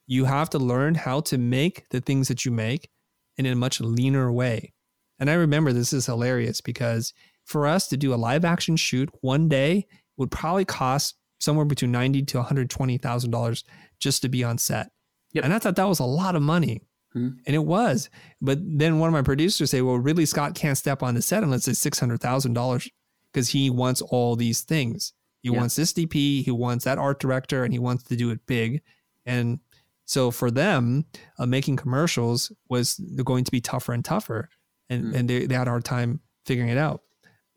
[0.07, 2.91] You have to learn how to make the things that you make
[3.37, 4.73] in a much leaner way
[5.19, 7.13] and I remember this is hilarious because
[7.45, 11.93] for us to do a live action shoot one day would probably cost somewhere between
[11.93, 13.65] ninety to one hundred twenty thousand dollars
[13.99, 14.91] just to be on set.
[15.33, 15.45] Yep.
[15.45, 16.83] And I thought that was a lot of money.
[17.15, 17.39] Mm-hmm.
[17.47, 18.11] And it was.
[18.41, 21.43] But then one of my producers say, well, Ridley Scott can't step on the set
[21.43, 22.89] unless it's six hundred thousand dollars
[23.33, 25.13] because he wants all these things.
[25.41, 25.59] He yeah.
[25.59, 28.83] wants this DP, he wants that art director, and he wants to do it big.
[29.25, 29.61] And
[30.05, 31.05] so for them,
[31.39, 34.49] uh, making commercials was going to be tougher and tougher
[34.89, 35.15] and, mm.
[35.15, 37.03] and they, they had a hard time figuring it out.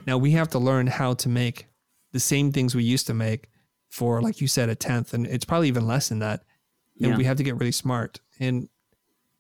[0.05, 1.67] now we have to learn how to make
[2.11, 3.49] the same things we used to make
[3.89, 5.13] for, like you said, a tenth.
[5.13, 6.43] And it's probably even less than that.
[7.01, 7.17] And yeah.
[7.17, 8.19] we have to get really smart.
[8.39, 8.67] And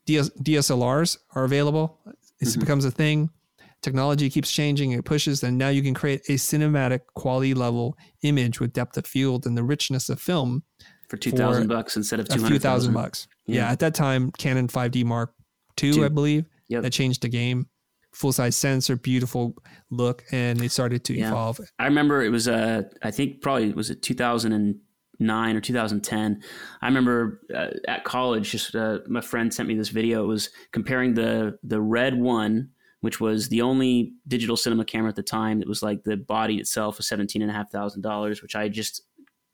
[0.05, 1.99] DS, DSLRs are available.
[2.39, 2.59] It mm-hmm.
[2.59, 3.31] becomes a thing
[3.81, 8.59] technology keeps changing, it pushes, and now you can create a cinematic quality level image
[8.59, 10.63] with depth of field and the richness of film
[11.07, 13.27] for two thousand bucks instead of two hundred thousand bucks.
[13.45, 13.61] Yeah.
[13.61, 13.71] yeah.
[13.71, 15.33] at that time, Canon 5D Mark
[15.81, 16.83] II, I believe, yep.
[16.83, 17.67] that changed the game.
[18.11, 19.55] Full size sensor, beautiful
[19.91, 21.29] look, and it started to yeah.
[21.29, 21.61] evolve.
[21.77, 24.79] I remember it was uh, I think probably was it two thousand and
[25.21, 26.41] nine or 2010
[26.81, 30.49] i remember uh, at college just uh, my friend sent me this video it was
[30.71, 32.69] comparing the the RED One
[33.01, 36.57] which was the only digital cinema camera at the time that was like the body
[36.57, 39.03] itself was seventeen and a half thousand dollars, which I just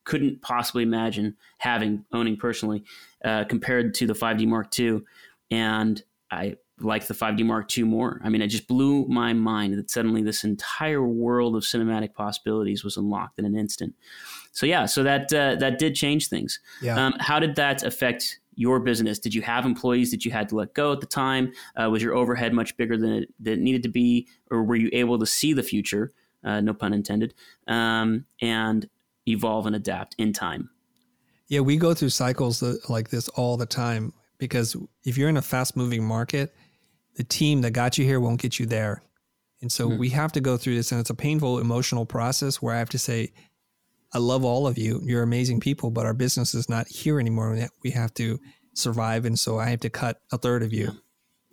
[0.05, 2.83] couldn't possibly imagine having owning personally,
[3.23, 5.01] uh, compared to the 5D Mark II,
[5.51, 8.21] and I liked the 5D Mark II more.
[8.23, 12.83] I mean, it just blew my mind that suddenly this entire world of cinematic possibilities
[12.83, 13.95] was unlocked in an instant.
[14.51, 16.59] So yeah, so that uh, that did change things.
[16.81, 17.03] Yeah.
[17.03, 19.19] Um, how did that affect your business?
[19.19, 21.53] Did you have employees that you had to let go at the time?
[21.75, 24.75] Uh, was your overhead much bigger than it, than it needed to be, or were
[24.75, 26.13] you able to see the future?
[26.43, 27.33] Uh, no pun intended.
[27.67, 28.89] Um, and
[29.27, 30.69] evolve and adapt in time.
[31.47, 34.13] Yeah, we go through cycles like this all the time.
[34.37, 36.53] because if you're in a fast moving market,
[37.15, 39.01] the team that got you here won't get you there.
[39.61, 39.99] And so mm-hmm.
[39.99, 42.89] we have to go through this, and it's a painful emotional process where I have
[42.89, 43.31] to say,
[44.15, 45.01] I love all of you.
[45.03, 47.67] You're amazing people, but our business is not here anymore.
[47.83, 48.39] We have to
[48.73, 50.93] survive, and so I have to cut a third of you.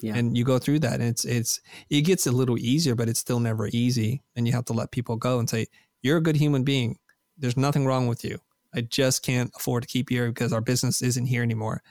[0.00, 0.14] Yeah.
[0.14, 3.18] And you go through that, and it's it's it gets a little easier, but it's
[3.18, 4.22] still never easy.
[4.36, 5.66] And you have to let people go and say,
[6.02, 6.98] "You're a good human being.
[7.36, 8.38] There's nothing wrong with you.
[8.72, 11.82] I just can't afford to keep you here because our business isn't here anymore."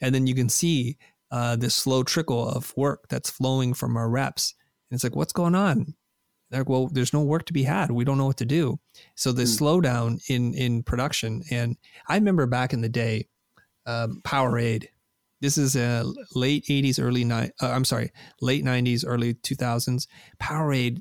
[0.00, 0.98] And then you can see
[1.32, 4.54] uh, this slow trickle of work that's flowing from our reps.
[4.90, 5.94] And it's like, what's going on?
[6.52, 7.90] They're like, well, there's no work to be had.
[7.90, 8.78] We don't know what to do.
[9.16, 9.58] So the mm.
[9.58, 11.42] slowdown in in production.
[11.50, 13.28] And I remember back in the day,
[13.86, 14.88] um, Powerade.
[15.40, 18.12] This is a late '80s, early ni- uh, I'm sorry,
[18.42, 20.06] late '90s, early 2000s.
[20.40, 21.00] Powerade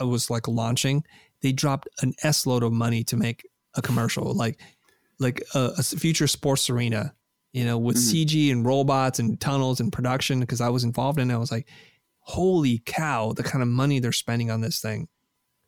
[0.00, 1.04] was like launching.
[1.42, 4.58] They dropped an s load of money to make a commercial, like
[5.20, 7.14] like a, a future sports arena
[7.52, 8.16] you know, with mm-hmm.
[8.16, 11.34] CG and robots and tunnels and production, because I was involved in it.
[11.34, 11.66] I was like,
[12.26, 15.08] holy cow, the kind of money they're spending on this thing.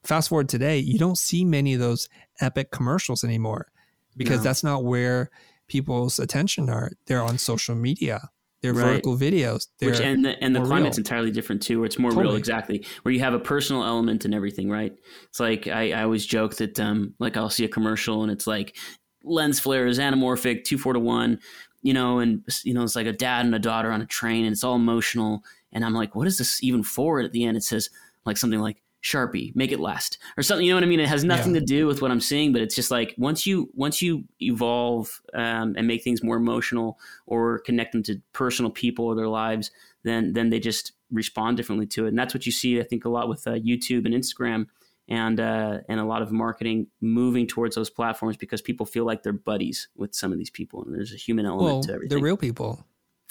[0.05, 2.09] Fast forward today, you don't see many of those
[2.41, 3.69] epic commercials anymore
[4.17, 4.45] because no.
[4.45, 5.31] that's not where
[5.69, 6.91] people's attention are.
[7.07, 8.31] They're on social media.
[8.61, 8.87] They're right.
[8.87, 9.69] vertical videos.
[9.79, 11.03] They're Which and the and the climate's real.
[11.03, 12.31] entirely different too, where it's more totally.
[12.31, 12.85] real, exactly.
[13.03, 14.93] Where you have a personal element and everything, right?
[15.29, 18.49] It's like I, I always joke that um like I'll see a commercial and it's
[18.49, 18.77] like
[19.23, 21.39] lens flare is anamorphic, two four to one,
[21.83, 24.45] you know, and you know, it's like a dad and a daughter on a train,
[24.45, 25.43] and it's all emotional.
[25.73, 27.21] And I'm like, what is this even for?
[27.21, 27.91] At the end, it says
[28.25, 30.67] like something like Sharpie, make it last, or something.
[30.67, 31.01] You know what I mean?
[31.01, 31.61] It has nothing yeah.
[31.61, 35.21] to do with what I'm seeing, but it's just like once you once you evolve
[35.35, 39.71] um, and make things more emotional or connect them to personal people or their lives,
[40.03, 42.09] then then they just respond differently to it.
[42.09, 44.67] And that's what you see, I think, a lot with uh, YouTube and Instagram
[45.09, 49.23] and uh, and a lot of marketing moving towards those platforms because people feel like
[49.23, 52.09] they're buddies with some of these people, and there's a human element well, to everything.
[52.11, 52.85] They're real people.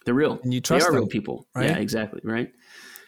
[0.07, 1.49] They're real, and you trust they are them, real people.
[1.53, 1.65] Right?
[1.65, 2.21] Yeah, exactly.
[2.23, 2.49] Right.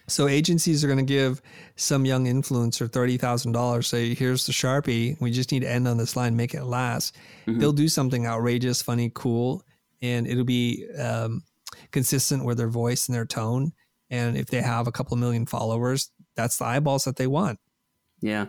[0.07, 1.41] So agencies are going to give
[1.77, 3.87] some young influencer thirty thousand dollars.
[3.87, 5.15] Say, here's the sharpie.
[5.21, 7.15] We just need to end on this line, make it last.
[7.47, 7.57] Mm-hmm.
[7.57, 9.63] They'll do something outrageous, funny, cool,
[10.01, 11.43] and it'll be um,
[11.91, 13.71] consistent with their voice and their tone.
[14.09, 17.59] And if they have a couple million followers, that's the eyeballs that they want.
[18.19, 18.47] Yeah.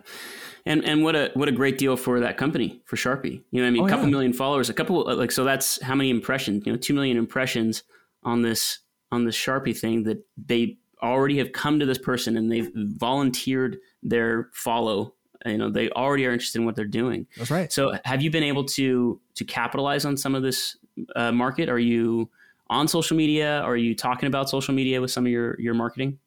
[0.66, 3.44] And and what a what a great deal for that company for Sharpie.
[3.52, 4.10] You know, I mean, a oh, couple yeah.
[4.10, 6.66] million followers, a couple like so that's how many impressions?
[6.66, 7.84] You know, two million impressions
[8.22, 8.80] on this
[9.12, 13.78] on this Sharpie thing that they already have come to this person and they've volunteered
[14.02, 15.14] their follow.
[15.46, 17.26] You know, they already are interested in what they're doing.
[17.36, 17.72] That's right.
[17.72, 20.76] So, have you been able to to capitalize on some of this
[21.16, 21.68] uh, market?
[21.68, 22.28] Are you
[22.68, 23.60] on social media?
[23.60, 26.18] Are you talking about social media with some of your your marketing?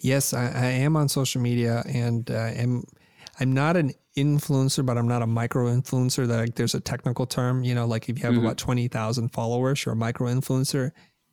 [0.00, 2.82] Yes, I, I am on social media, and uh, am
[3.38, 6.26] I'm not an influencer, but I'm not a micro influencer.
[6.26, 8.44] That like, there's a technical term, you know, like if you have mm-hmm.
[8.44, 10.90] about twenty thousand followers, you're a micro influencer,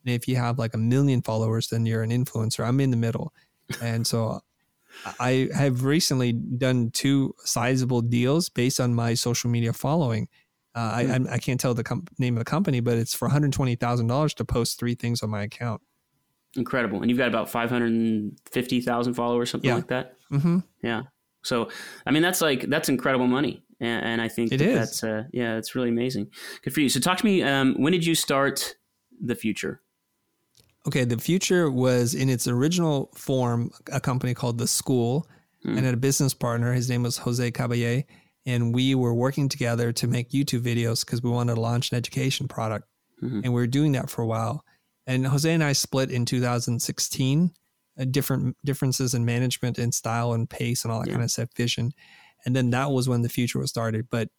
[0.07, 2.65] and if you have like a million followers, then you're an influencer.
[2.65, 3.33] I'm in the middle,
[3.81, 4.41] and so
[5.19, 10.27] I have recently done two sizable deals based on my social media following.
[10.75, 11.27] Uh, mm-hmm.
[11.27, 14.45] I, I can't tell the com- name of the company, but it's for $120,000 to
[14.45, 15.81] post three things on my account.
[16.55, 17.01] Incredible.
[17.01, 19.75] And you've got about 550,000 followers, something yeah.
[19.75, 20.13] like that.
[20.31, 20.59] Mm-hmm.
[20.83, 21.03] Yeah.
[21.43, 21.69] So,
[22.05, 23.63] I mean, that's like, that's incredible money.
[23.79, 26.29] And, and I think that that's, uh, yeah, it's really amazing.
[26.63, 26.89] Good for you.
[26.89, 28.75] So talk to me, um, when did you start
[29.21, 29.81] the Futur?
[30.87, 31.03] Okay.
[31.03, 35.23] The Futur was in its original form, a company called The Skool
[35.65, 35.75] mm.
[35.75, 36.73] and had a business partner.
[36.73, 38.03] His name was Jose Caballer.
[38.45, 41.97] And we were working together to make YouTube videos because we wanted to launch an
[41.97, 42.87] education product.
[43.21, 43.41] Mm-hmm.
[43.43, 44.63] And we were doing that for a while.
[45.05, 47.51] And Jose and I split in 2016.
[47.99, 51.13] Uh, different differences in management and style and pace and all that yeah.
[51.13, 51.91] kind of stuff, vision.
[52.45, 54.07] And then that was when the Futur was started.
[54.09, 54.29] But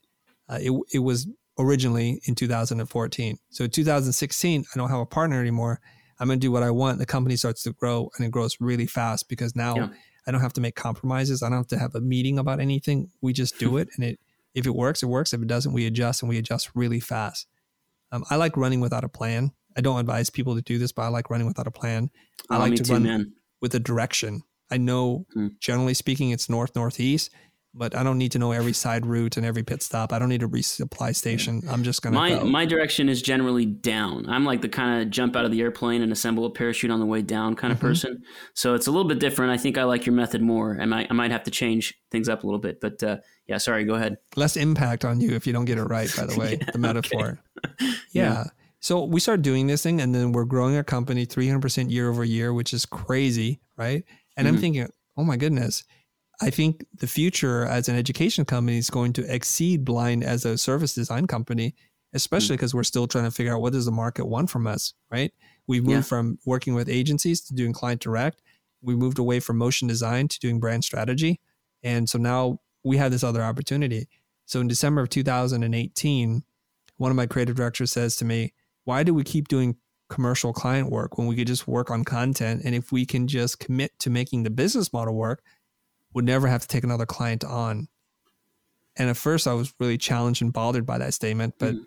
[0.48, 3.38] uh, it it was originally in 2014.
[3.50, 5.80] So 2016, I don't have a partner anymore.
[6.20, 6.98] I'm going to do what I want.
[6.98, 9.88] The company starts to grow and it grows really fast because now yeah.
[10.26, 11.42] I don't have to make compromises.
[11.42, 13.10] I don't have to have a meeting about anything.
[13.20, 13.88] We just do it.
[13.96, 14.20] And it,
[14.54, 15.32] if it works, it works.
[15.32, 17.46] If it doesn't, we adjust and we adjust really fast.
[18.10, 19.52] Um, I like running without a plan.
[19.76, 22.10] I don't advise people to do this, but I like running without a plan.
[22.50, 23.32] I oh, like to too, run man.
[23.60, 24.42] with a direction.
[24.70, 25.48] I know, hmm.
[25.60, 27.30] generally speaking, it's north northeast,
[27.78, 30.12] but I don't need to know every side route and every pit stop.
[30.12, 31.62] I don't need a resupply station.
[31.70, 32.16] I'm just gonna.
[32.16, 32.44] My go.
[32.44, 34.28] my direction is generally down.
[34.28, 36.98] I'm like the kind of jump out of the airplane and assemble a parachute on
[36.98, 37.86] the way down kind of mm-hmm.
[37.86, 38.22] person.
[38.54, 39.52] So it's a little bit different.
[39.52, 40.76] I think I like your method more.
[40.80, 43.58] I might I might have to change things up a little bit, but uh, yeah.
[43.58, 44.16] Sorry, go ahead.
[44.36, 46.12] Less impact on you if you don't get it right.
[46.16, 47.40] By the way, yeah, the metaphor.
[47.64, 47.74] Okay.
[47.80, 47.92] yeah.
[48.12, 48.44] yeah.
[48.80, 52.24] So we start doing this thing and then we're growing our company 300% year over
[52.24, 54.04] year, which is crazy, right?
[54.36, 54.54] And mm-hmm.
[54.54, 55.82] I'm thinking, oh my goodness,
[56.40, 60.56] I think the Futur as an education company is going to exceed Blind as a
[60.56, 61.74] service design company
[62.12, 62.76] especially because mm.
[62.76, 65.32] we're still trying to figure out what does the market want from us, right?
[65.66, 66.02] We've moved yeah.
[66.02, 68.42] from working with agencies to doing client direct.
[68.80, 71.40] We moved away from motion design to doing brand strategy.
[71.82, 74.08] And so now we have this other opportunity.
[74.46, 76.42] So in December of 2018,
[76.96, 79.76] one of my creative directors says to me, Why do we keep doing
[80.08, 82.62] commercial client work when we could just work on content?
[82.64, 85.42] And if we can just commit to making the business model work,
[86.18, 87.86] would never have to take another client on.
[88.96, 91.84] And at first, I was really challenged and bothered by that statement, but mm.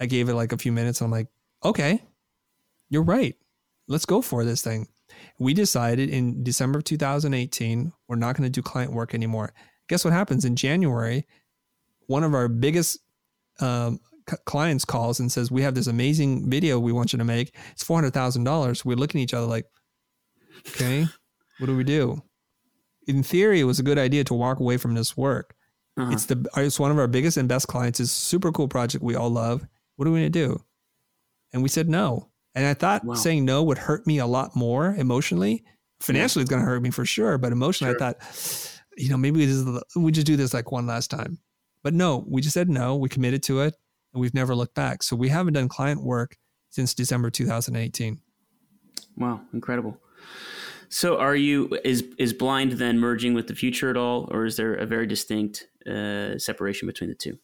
[0.00, 1.00] I gave it like a few minutes.
[1.00, 1.28] And I'm like,
[1.64, 2.02] okay,
[2.88, 3.36] you're right.
[3.86, 4.88] Let's go for this thing.
[5.38, 9.52] We decided in December of 2018, we're not going to do client work anymore.
[9.88, 11.24] Guess what happens in January?
[12.08, 12.98] One of our biggest
[13.60, 17.24] um, c- clients calls and says, We have this amazing video we want you to
[17.24, 17.54] make.
[17.70, 18.84] It's $400,000.
[18.84, 19.66] We're looking at each other like,
[20.66, 21.06] Okay,
[21.60, 22.20] what do we do?
[23.10, 25.54] In theory, it was a good idea to walk away from this work.
[25.96, 26.12] Uh-huh.
[26.12, 28.00] It's the it's one of our biggest and best clients.
[28.00, 29.66] It's a super cool project we all love.
[29.96, 30.64] What are we going to do?
[31.52, 32.30] And we said no.
[32.54, 33.14] And I thought wow.
[33.14, 35.64] saying no would hurt me a lot more emotionally.
[36.00, 36.44] Financially, yeah.
[36.44, 37.38] it's going to hurt me for sure.
[37.38, 38.02] But emotionally, sure.
[38.02, 41.38] I thought, you know, maybe we just, we just do this like one last time.
[41.82, 42.96] But no, we just said no.
[42.96, 43.74] We committed to it
[44.12, 45.02] and we've never looked back.
[45.02, 46.36] So we haven't done client work
[46.70, 48.20] since December 2018.
[49.16, 49.98] Wow, incredible.
[50.90, 54.56] So are you is is blind then merging with the Futur at all or is
[54.56, 57.38] there a very distinct uh, separation between the two?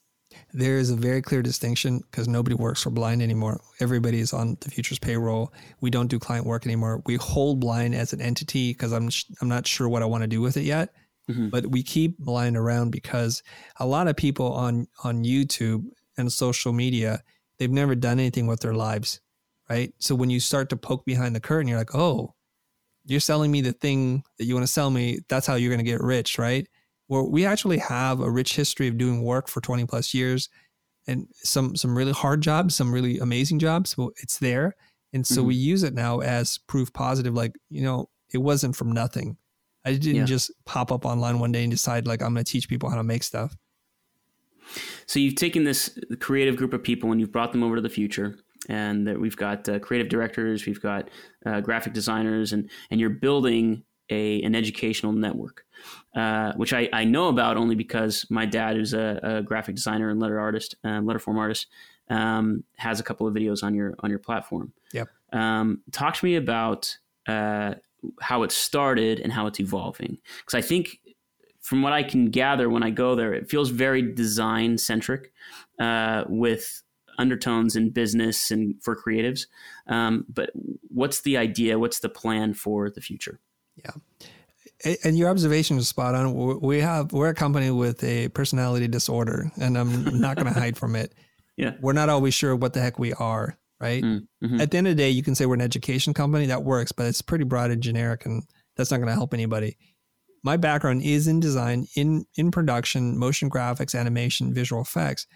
[0.53, 3.61] There is a very clear distinction because nobody works for Blind anymore.
[3.81, 5.53] Everybody is on the Futur's payroll.
[5.81, 7.03] We don't do client work anymore.
[7.07, 9.09] We hold Blind as an entity because I'm
[9.41, 10.93] I'm not sure what I want to do with it yet.
[11.31, 11.49] Mm-hmm.
[11.49, 13.43] But we keep Blind around because
[13.79, 15.85] a lot of people on on YouTube
[16.17, 17.23] and social media
[17.59, 19.21] they've never done anything with their lives,
[19.71, 19.95] right?
[19.99, 22.35] So when you start to poke behind the curtain, you're like, oh,
[23.07, 25.21] you're selling me the thing that you want to sell me.
[25.29, 26.69] That's how you're going to get rich, right?
[27.09, 30.49] Well, we actually have a rich history of doing work for 20 plus years
[31.07, 33.97] and some some really hard jobs, some really amazing jobs.
[33.97, 34.75] Well, it's there.
[35.13, 35.49] And so mm-hmm.
[35.49, 39.37] we use it now as proof positive, like, you know, it wasn't from nothing.
[39.85, 40.25] I didn't yeah.
[40.25, 43.05] just pop up online one day and decide like I'm gonna teach people how to
[43.05, 43.57] make stuff.
[45.07, 47.89] So you've taken this creative group of people and you've brought them over to the
[47.89, 48.37] Futur
[48.69, 51.09] and that we've got uh, creative directors, we've got
[51.45, 55.65] uh, graphic designers, and and you're building a an educational network,
[56.15, 60.11] uh, which I, I know about only because my dad, who's a, a graphic designer
[60.11, 61.67] and letter artist, uh, letterform artist,
[62.09, 64.73] um, has a couple of videos on your on your platform.
[64.93, 65.09] Yep.
[65.33, 67.75] Um, talk to me about uh,
[68.21, 71.01] how it started and how it's evolving, because I think
[71.61, 75.33] from what I can gather when I go there, it feels very design centric
[75.81, 76.83] uh, with
[77.19, 79.47] undertones in business and for creatives.
[79.87, 80.51] Um, but
[80.89, 81.79] what's the idea?
[81.79, 83.41] What's the plan for the future?
[83.77, 83.93] Yeah.
[85.05, 86.61] And your observation is spot on.
[86.61, 90.77] We have we're a company with a personality disorder, and I'm not going to hide
[90.77, 91.15] from it.
[91.57, 93.57] Yeah, we're not always sure what the heck we are.
[93.81, 94.03] Right.
[94.03, 94.61] Mm, mm-hmm.
[94.61, 96.47] At the end of the day, you can say we're an education company.
[96.47, 98.43] That works, but it's pretty broad and generic, and
[98.77, 99.77] that's not going to help anybody.
[100.43, 105.27] My background is in design, in in production, motion graphics, animation, visual effects,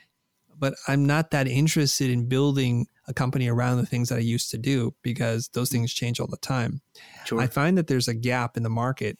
[0.60, 4.50] but I'm not that interested in building a company around the things that I used
[4.50, 6.82] to do because those things change all the time.
[7.24, 7.40] Sure.
[7.40, 9.18] I find that there's a gap in the market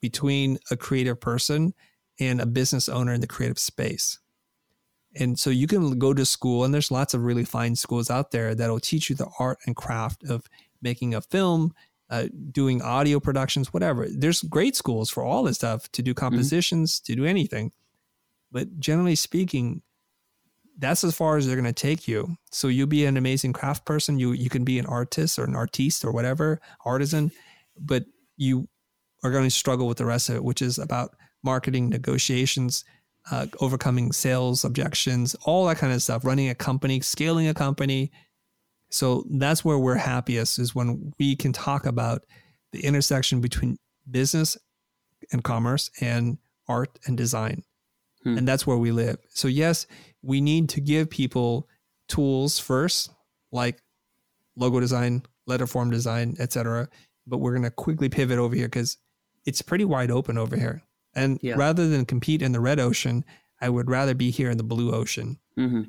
[0.00, 1.72] between a creative person
[2.20, 4.18] and a business owner in the creative space.
[5.16, 8.32] And so you can go to school, and there's lots of really fine schools out
[8.32, 10.44] there that'll teach you the art and craft of
[10.82, 11.72] making a film,
[12.10, 14.08] uh, doing audio productions, whatever.
[14.10, 16.18] There's great schools for all this stuff to do mm-hmm.
[16.18, 17.12] compositions, mm-hmm.
[17.12, 17.70] to do anything.
[18.50, 19.82] But generally speaking,
[20.78, 22.36] that's as far as they're going to take you.
[22.50, 24.18] So you'll be an amazing craft person.
[24.18, 27.30] You you can be an artist or an artiste or whatever artisan,
[27.78, 28.04] but
[28.36, 28.68] you
[29.22, 32.84] are going to struggle with the rest of it, which is about marketing, negotiations,
[33.30, 36.24] uh, overcoming sales objections, all that kind of stuff.
[36.24, 38.10] Running a company, scaling a company.
[38.90, 42.24] So that's where we're happiest is when we can talk about
[42.72, 43.76] the intersection between
[44.10, 44.56] business
[45.32, 47.62] and commerce and art and design.
[48.24, 48.38] Hmm.
[48.38, 49.18] And that's where we live.
[49.28, 49.86] So yes,
[50.22, 51.68] we need to give people
[52.08, 53.10] tools first,
[53.52, 53.80] like
[54.56, 56.88] logo design, letter form design, etc.
[57.26, 58.98] But we're going to quickly pivot over here because
[59.46, 60.82] it's pretty wide open over here.
[61.14, 61.54] And yeah.
[61.56, 63.24] rather than compete in the red ocean,
[63.60, 65.38] I would rather be here in the blue ocean.
[65.58, 65.82] Mm-hmm.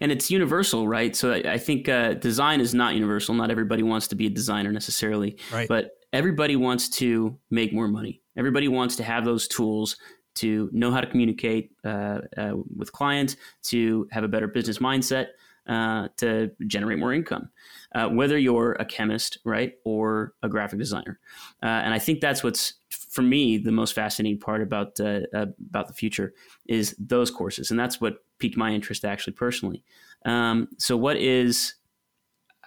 [0.00, 1.14] And it's universal, right?
[1.14, 3.34] So I, I think uh, design is not universal.
[3.34, 5.68] Not everybody wants to be a designer necessarily, right.
[5.68, 8.22] but everybody wants to make more money.
[8.36, 9.96] Everybody wants to have those tools
[10.34, 15.28] to know how to communicate uh, uh, with clients, to have a better business mindset,
[15.66, 17.48] uh, to generate more income.
[17.94, 21.20] Uh, whether you're a chemist, right, or a graphic designer,
[21.62, 25.88] uh, and I think that's what's for me the most fascinating part about uh, about
[25.88, 26.32] the Futur
[26.66, 29.84] is those courses, and that's what piqued my interest actually personally.
[30.24, 31.74] Um, so what is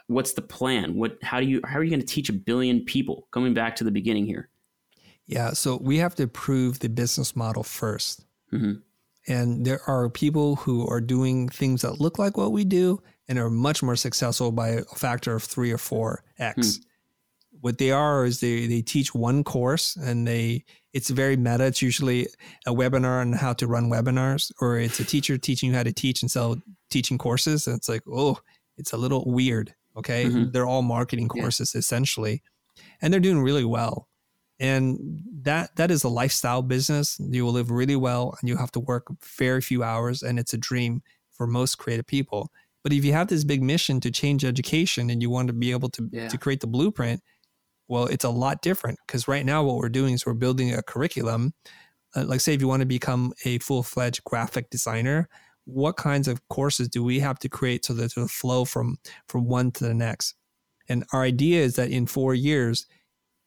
[0.08, 0.96] what's the plan?
[0.96, 3.28] What how do you how are you going to teach a billion people?
[3.32, 4.50] Coming back to the beginning here.
[5.28, 8.22] Yeah, so we have to prove the business model 1st
[8.52, 8.74] hmm
[9.28, 13.40] And there are people who are doing things that look like what we do and
[13.40, 16.80] are much more successful by a factor of three or four X.
[17.62, 20.64] What they are is they, they teach one course and they
[20.94, 21.66] it's very meta.
[21.66, 22.28] It's usually
[22.68, 25.92] a webinar on how to run webinars, or it's a teacher teaching you how to
[25.92, 26.56] teach and sell
[26.90, 27.68] teaching courses.
[27.68, 28.38] And it's like, oh,
[28.78, 29.74] it's a little weird.
[29.98, 30.26] Okay.
[30.26, 30.52] Mhm.
[30.54, 31.42] They're all marketing Yeah.
[31.42, 32.44] courses essentially.
[33.02, 34.08] And they're doing really well.
[34.60, 37.18] And that that is a lifestyle business.
[37.20, 40.54] You will live really well and you have to work very few hours and it's
[40.54, 41.02] a dream
[41.32, 42.50] for most creative people.
[42.84, 45.72] But if you have this big mission to change education and you want to be
[45.72, 46.30] able to, Yeah.
[46.30, 47.22] to create the blueprint,
[47.88, 50.82] well, it's a lot different because right now what we're doing is we're building a
[50.84, 51.54] curriculum.
[52.16, 55.28] Uh, like, say, if you want to become a full fledged graphic designer,
[55.66, 58.98] what kinds of courses do we have to create so that it'll flow from
[59.28, 60.36] from one to the next?
[60.88, 62.86] And our idea is that in four years,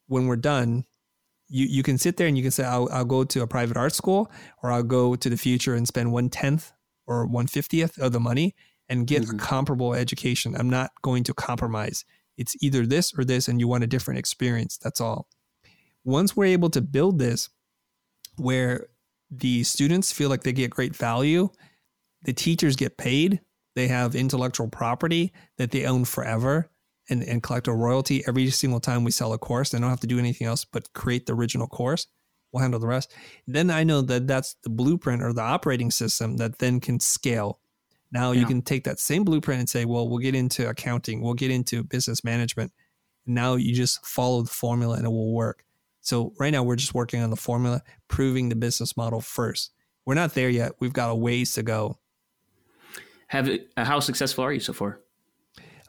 [0.09, 0.85] when we're done,
[1.49, 3.77] you, you can sit there and you can say, I'll, I'll go to a private
[3.77, 4.31] art school
[4.63, 6.73] or I'll go to the Futur and spend one tenth
[7.07, 8.55] or one fiftieth of the money
[8.89, 9.35] and get Mhm.
[9.35, 10.55] a comparable education.
[10.57, 12.05] I'm not going to compromise.
[12.37, 14.79] It's either this or this, and you want a different experience.
[14.79, 15.27] That's all.
[16.05, 17.49] Once we're able to build this
[18.37, 18.87] where
[19.31, 21.49] the students feel like they get great value,
[22.23, 23.41] the teachers get paid,
[23.75, 26.71] they have intellectual property that they own forever
[27.11, 29.71] and, and collect a royalty every single time we sell a course.
[29.71, 32.07] They don't have to do anything else but create the original course.
[32.53, 33.13] We'll handle the rest.
[33.47, 37.61] Then I know that that's the blueprint or the operating system that then can scale.
[38.11, 41.35] Now you can take that same blueprint and say, well, we'll get into accounting, we'll
[41.35, 42.73] get into business management.
[43.27, 45.63] Now you just follow the formula and it will work.
[46.01, 49.73] So right now we're just working on the formula, proving the business model first.
[50.07, 50.73] We're not there yet.
[50.81, 51.99] We've got a ways to go.
[53.27, 55.01] Have uh, how successful are you so far?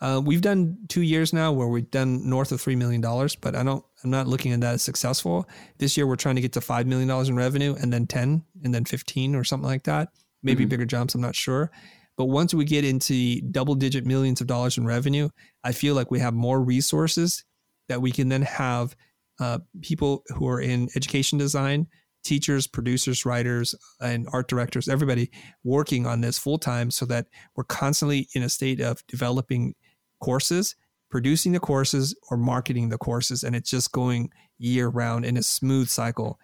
[0.01, 3.55] Uh, we've done two years now where we've done north of three million dollars, but
[3.55, 3.83] I don't.
[4.03, 5.47] I'm not looking at that as successful.
[5.77, 8.43] This year we're trying to get to five million dollars in revenue, and then ten,
[8.63, 10.09] and then fifteen, or something like that.
[10.41, 10.69] Maybe Mhm.
[10.69, 11.15] bigger jumps.
[11.15, 11.69] I'm not sure.
[12.15, 15.29] But once we get into double-digit millions of dollars in revenue,
[15.63, 17.43] I feel like we have more resources
[17.87, 18.95] that we can then have
[19.39, 21.87] uh, people who are in education design,
[22.23, 25.31] teachers, producers, writers, and art directors, everybody
[25.63, 29.75] working on this full time, so that we're constantly in a state of developing
[30.19, 30.75] courses,
[31.09, 33.43] producing the courses, or marketing the courses.
[33.43, 36.39] And it's just going year round in a smooth cycle.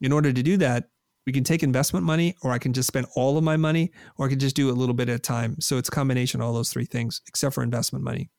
[0.00, 0.88] In order to do that,
[1.26, 4.26] we can take investment money, or I can just spend all of my money, or
[4.26, 5.60] I can just do a little bit at a time.
[5.60, 8.30] So it's a combination of all those three things, except for investment money.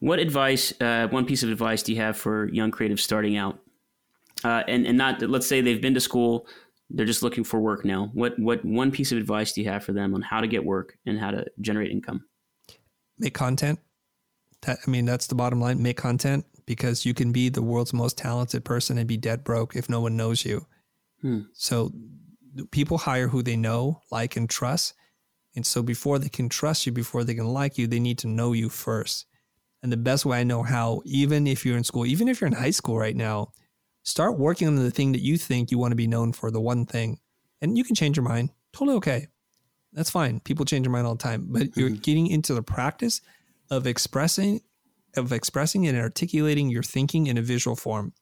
[0.00, 3.60] What advice, uh, one piece of advice do you have for young creatives starting out?
[4.44, 6.46] Uh, and, and not, let's say they've been to school,
[6.90, 8.10] they're just looking for work now.
[8.12, 10.64] What, what one piece of advice do you have for them on how to get
[10.64, 12.24] work and how to generate income?
[13.18, 13.78] Make content.
[14.62, 15.82] That, I mean, that's the bottom line.
[15.82, 19.76] Make content because you can be the world's most talented person and be dead broke
[19.76, 20.66] if no one knows you.
[21.22, 21.42] Hmm.
[21.52, 21.92] So
[22.70, 24.94] people hire who they know, like, and trust.
[25.54, 28.28] And so before they can trust you, before they can like you, they need to
[28.28, 29.26] know you first.
[29.82, 32.48] And the best way I know how, even if you're in school, even if you're
[32.48, 33.52] in high school right now,
[34.02, 36.60] start working on the thing that you think you want to be known for, the
[36.60, 37.20] one thing.
[37.60, 38.50] And you can change your mind.
[38.72, 39.28] Totally okay.
[39.96, 40.38] That's fine.
[40.40, 41.46] People change their mind all the time.
[41.48, 42.02] But you're Mhm.
[42.02, 43.20] getting into the practice
[43.70, 44.60] of expressing
[45.16, 48.12] of expressing and articulating your thinking in a visual form.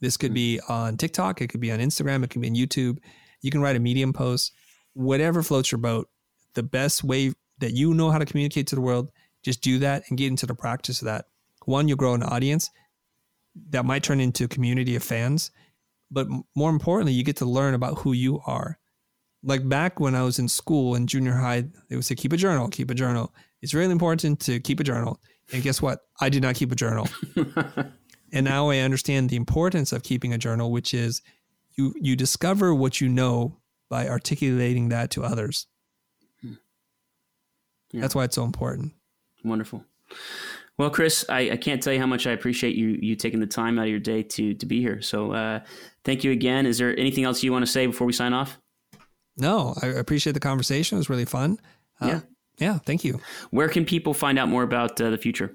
[0.00, 2.98] This could be on TikTok, it could be on Instagram, it could be on YouTube.
[3.42, 4.52] You can write a medium post,
[4.94, 6.08] whatever floats your boat.
[6.54, 9.12] The best way that you know how to communicate to the world,
[9.42, 11.26] just do that and get into the practice of that.
[11.66, 12.70] One, you'll grow an audience
[13.68, 15.50] that might turn into a community of fans,
[16.10, 18.78] but more importantly, you get to learn about who you are.
[19.42, 22.36] Like back when I was in school in junior high, they would say, keep a
[22.36, 23.32] journal, keep a journal.
[23.62, 25.20] It's really important to keep a journal.
[25.52, 26.00] And guess what?
[26.20, 27.08] I did not keep a journal.
[28.32, 31.22] and now I understand the importance of keeping a journal, which is
[31.76, 33.56] you you discover what you know
[33.88, 35.66] by articulating that to others.
[37.90, 38.02] Yeah.
[38.02, 38.92] That's why it's so important.
[39.44, 39.84] Wonderful.
[40.76, 43.46] Well, Chris, I, I can't tell you how much I appreciate you you taking the
[43.46, 45.00] time out of your day to to be here.
[45.00, 45.60] So, uh,
[46.04, 46.66] thank you again.
[46.66, 48.58] Is there anything else you want to say before we sign off?
[49.38, 50.96] No, I appreciate the conversation.
[50.96, 51.58] It was really fun.
[52.00, 52.20] Uh, Yeah.
[52.58, 52.78] Yeah.
[52.78, 53.20] Thank you.
[53.50, 55.54] Where can people find out more about uh, the Futur?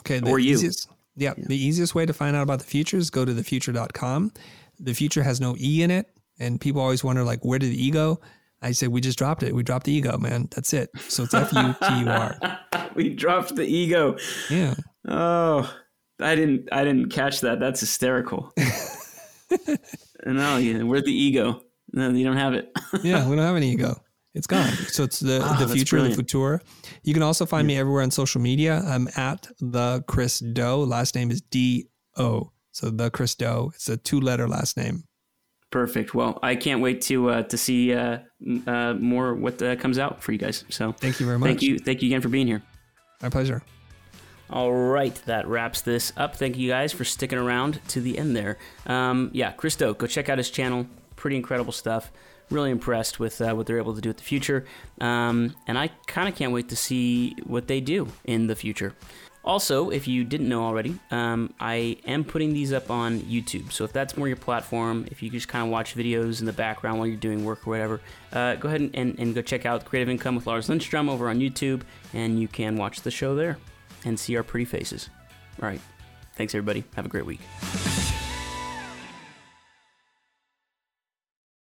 [0.00, 0.20] Okay.
[0.20, 0.54] The Or you.
[0.54, 4.32] Easiest, yeah, The easiest way to find out about the Futur is go to thefutur.com.
[4.78, 6.08] The Futur has no E in it.
[6.38, 8.20] And people always wonder, like, where did the E go?
[8.62, 9.54] I say, we just dropped it.
[9.54, 10.48] We dropped the ego, man.
[10.54, 10.90] That's it.
[11.08, 12.60] So it's F U T U R.
[12.94, 14.16] we dropped the ego.
[14.50, 14.74] Yeah.
[15.08, 15.72] Oh,
[16.20, 17.60] I didn't I didn't catch that.
[17.60, 18.52] That's hysterical.
[20.26, 21.62] no, yeah, we're the ego.
[21.96, 22.70] No, you don't have it.
[23.02, 23.26] Yeah.
[23.28, 24.00] We don't have any ego.
[24.34, 24.70] It's gone.
[24.88, 26.60] So it's the Ah, the Futur, the Futur.
[27.02, 28.82] You can also find me everywhere on social media.
[28.86, 30.74] I'm at the Chris Do.
[30.84, 31.88] Last name is D
[32.18, 32.52] O.
[32.72, 33.72] So the Chris Do.
[33.74, 35.04] It's a two letter last name.
[35.70, 36.14] Perfect.
[36.14, 38.18] Well, I can't wait to uh, to see uh,
[38.66, 40.64] uh, more what uh, comes out for you guys.
[40.68, 41.48] So Thank you very much.
[41.48, 42.62] thank you, thank you again for being here.
[43.22, 43.62] My pleasure.
[44.50, 46.36] All right, that wraps this up.
[46.36, 48.58] Thank you guys for sticking around to the end there.
[48.86, 50.86] Um, yeah, Chris Do, go check out his channel.
[51.16, 52.12] Pretty incredible stuff.
[52.50, 54.64] Really impressed with uh, what they're able to do in the future.
[55.00, 58.94] Um, and I kind of can't wait to see what they do in the future.
[59.44, 63.70] Also, if you didn't know already, um, I am putting these up on YouTube.
[63.70, 66.52] So if that's more your platform, if you just kind of watch videos in the
[66.52, 68.00] background while you're doing work or whatever,
[68.32, 71.28] uh, go ahead and, and, and go check out Creative Income with Lars Lindstrom over
[71.28, 73.56] on YouTube, and you can watch the show there
[74.04, 75.10] and see our pretty faces.
[75.62, 75.80] All right.
[76.34, 76.82] Thanks, everybody.
[76.96, 77.40] Have a great week.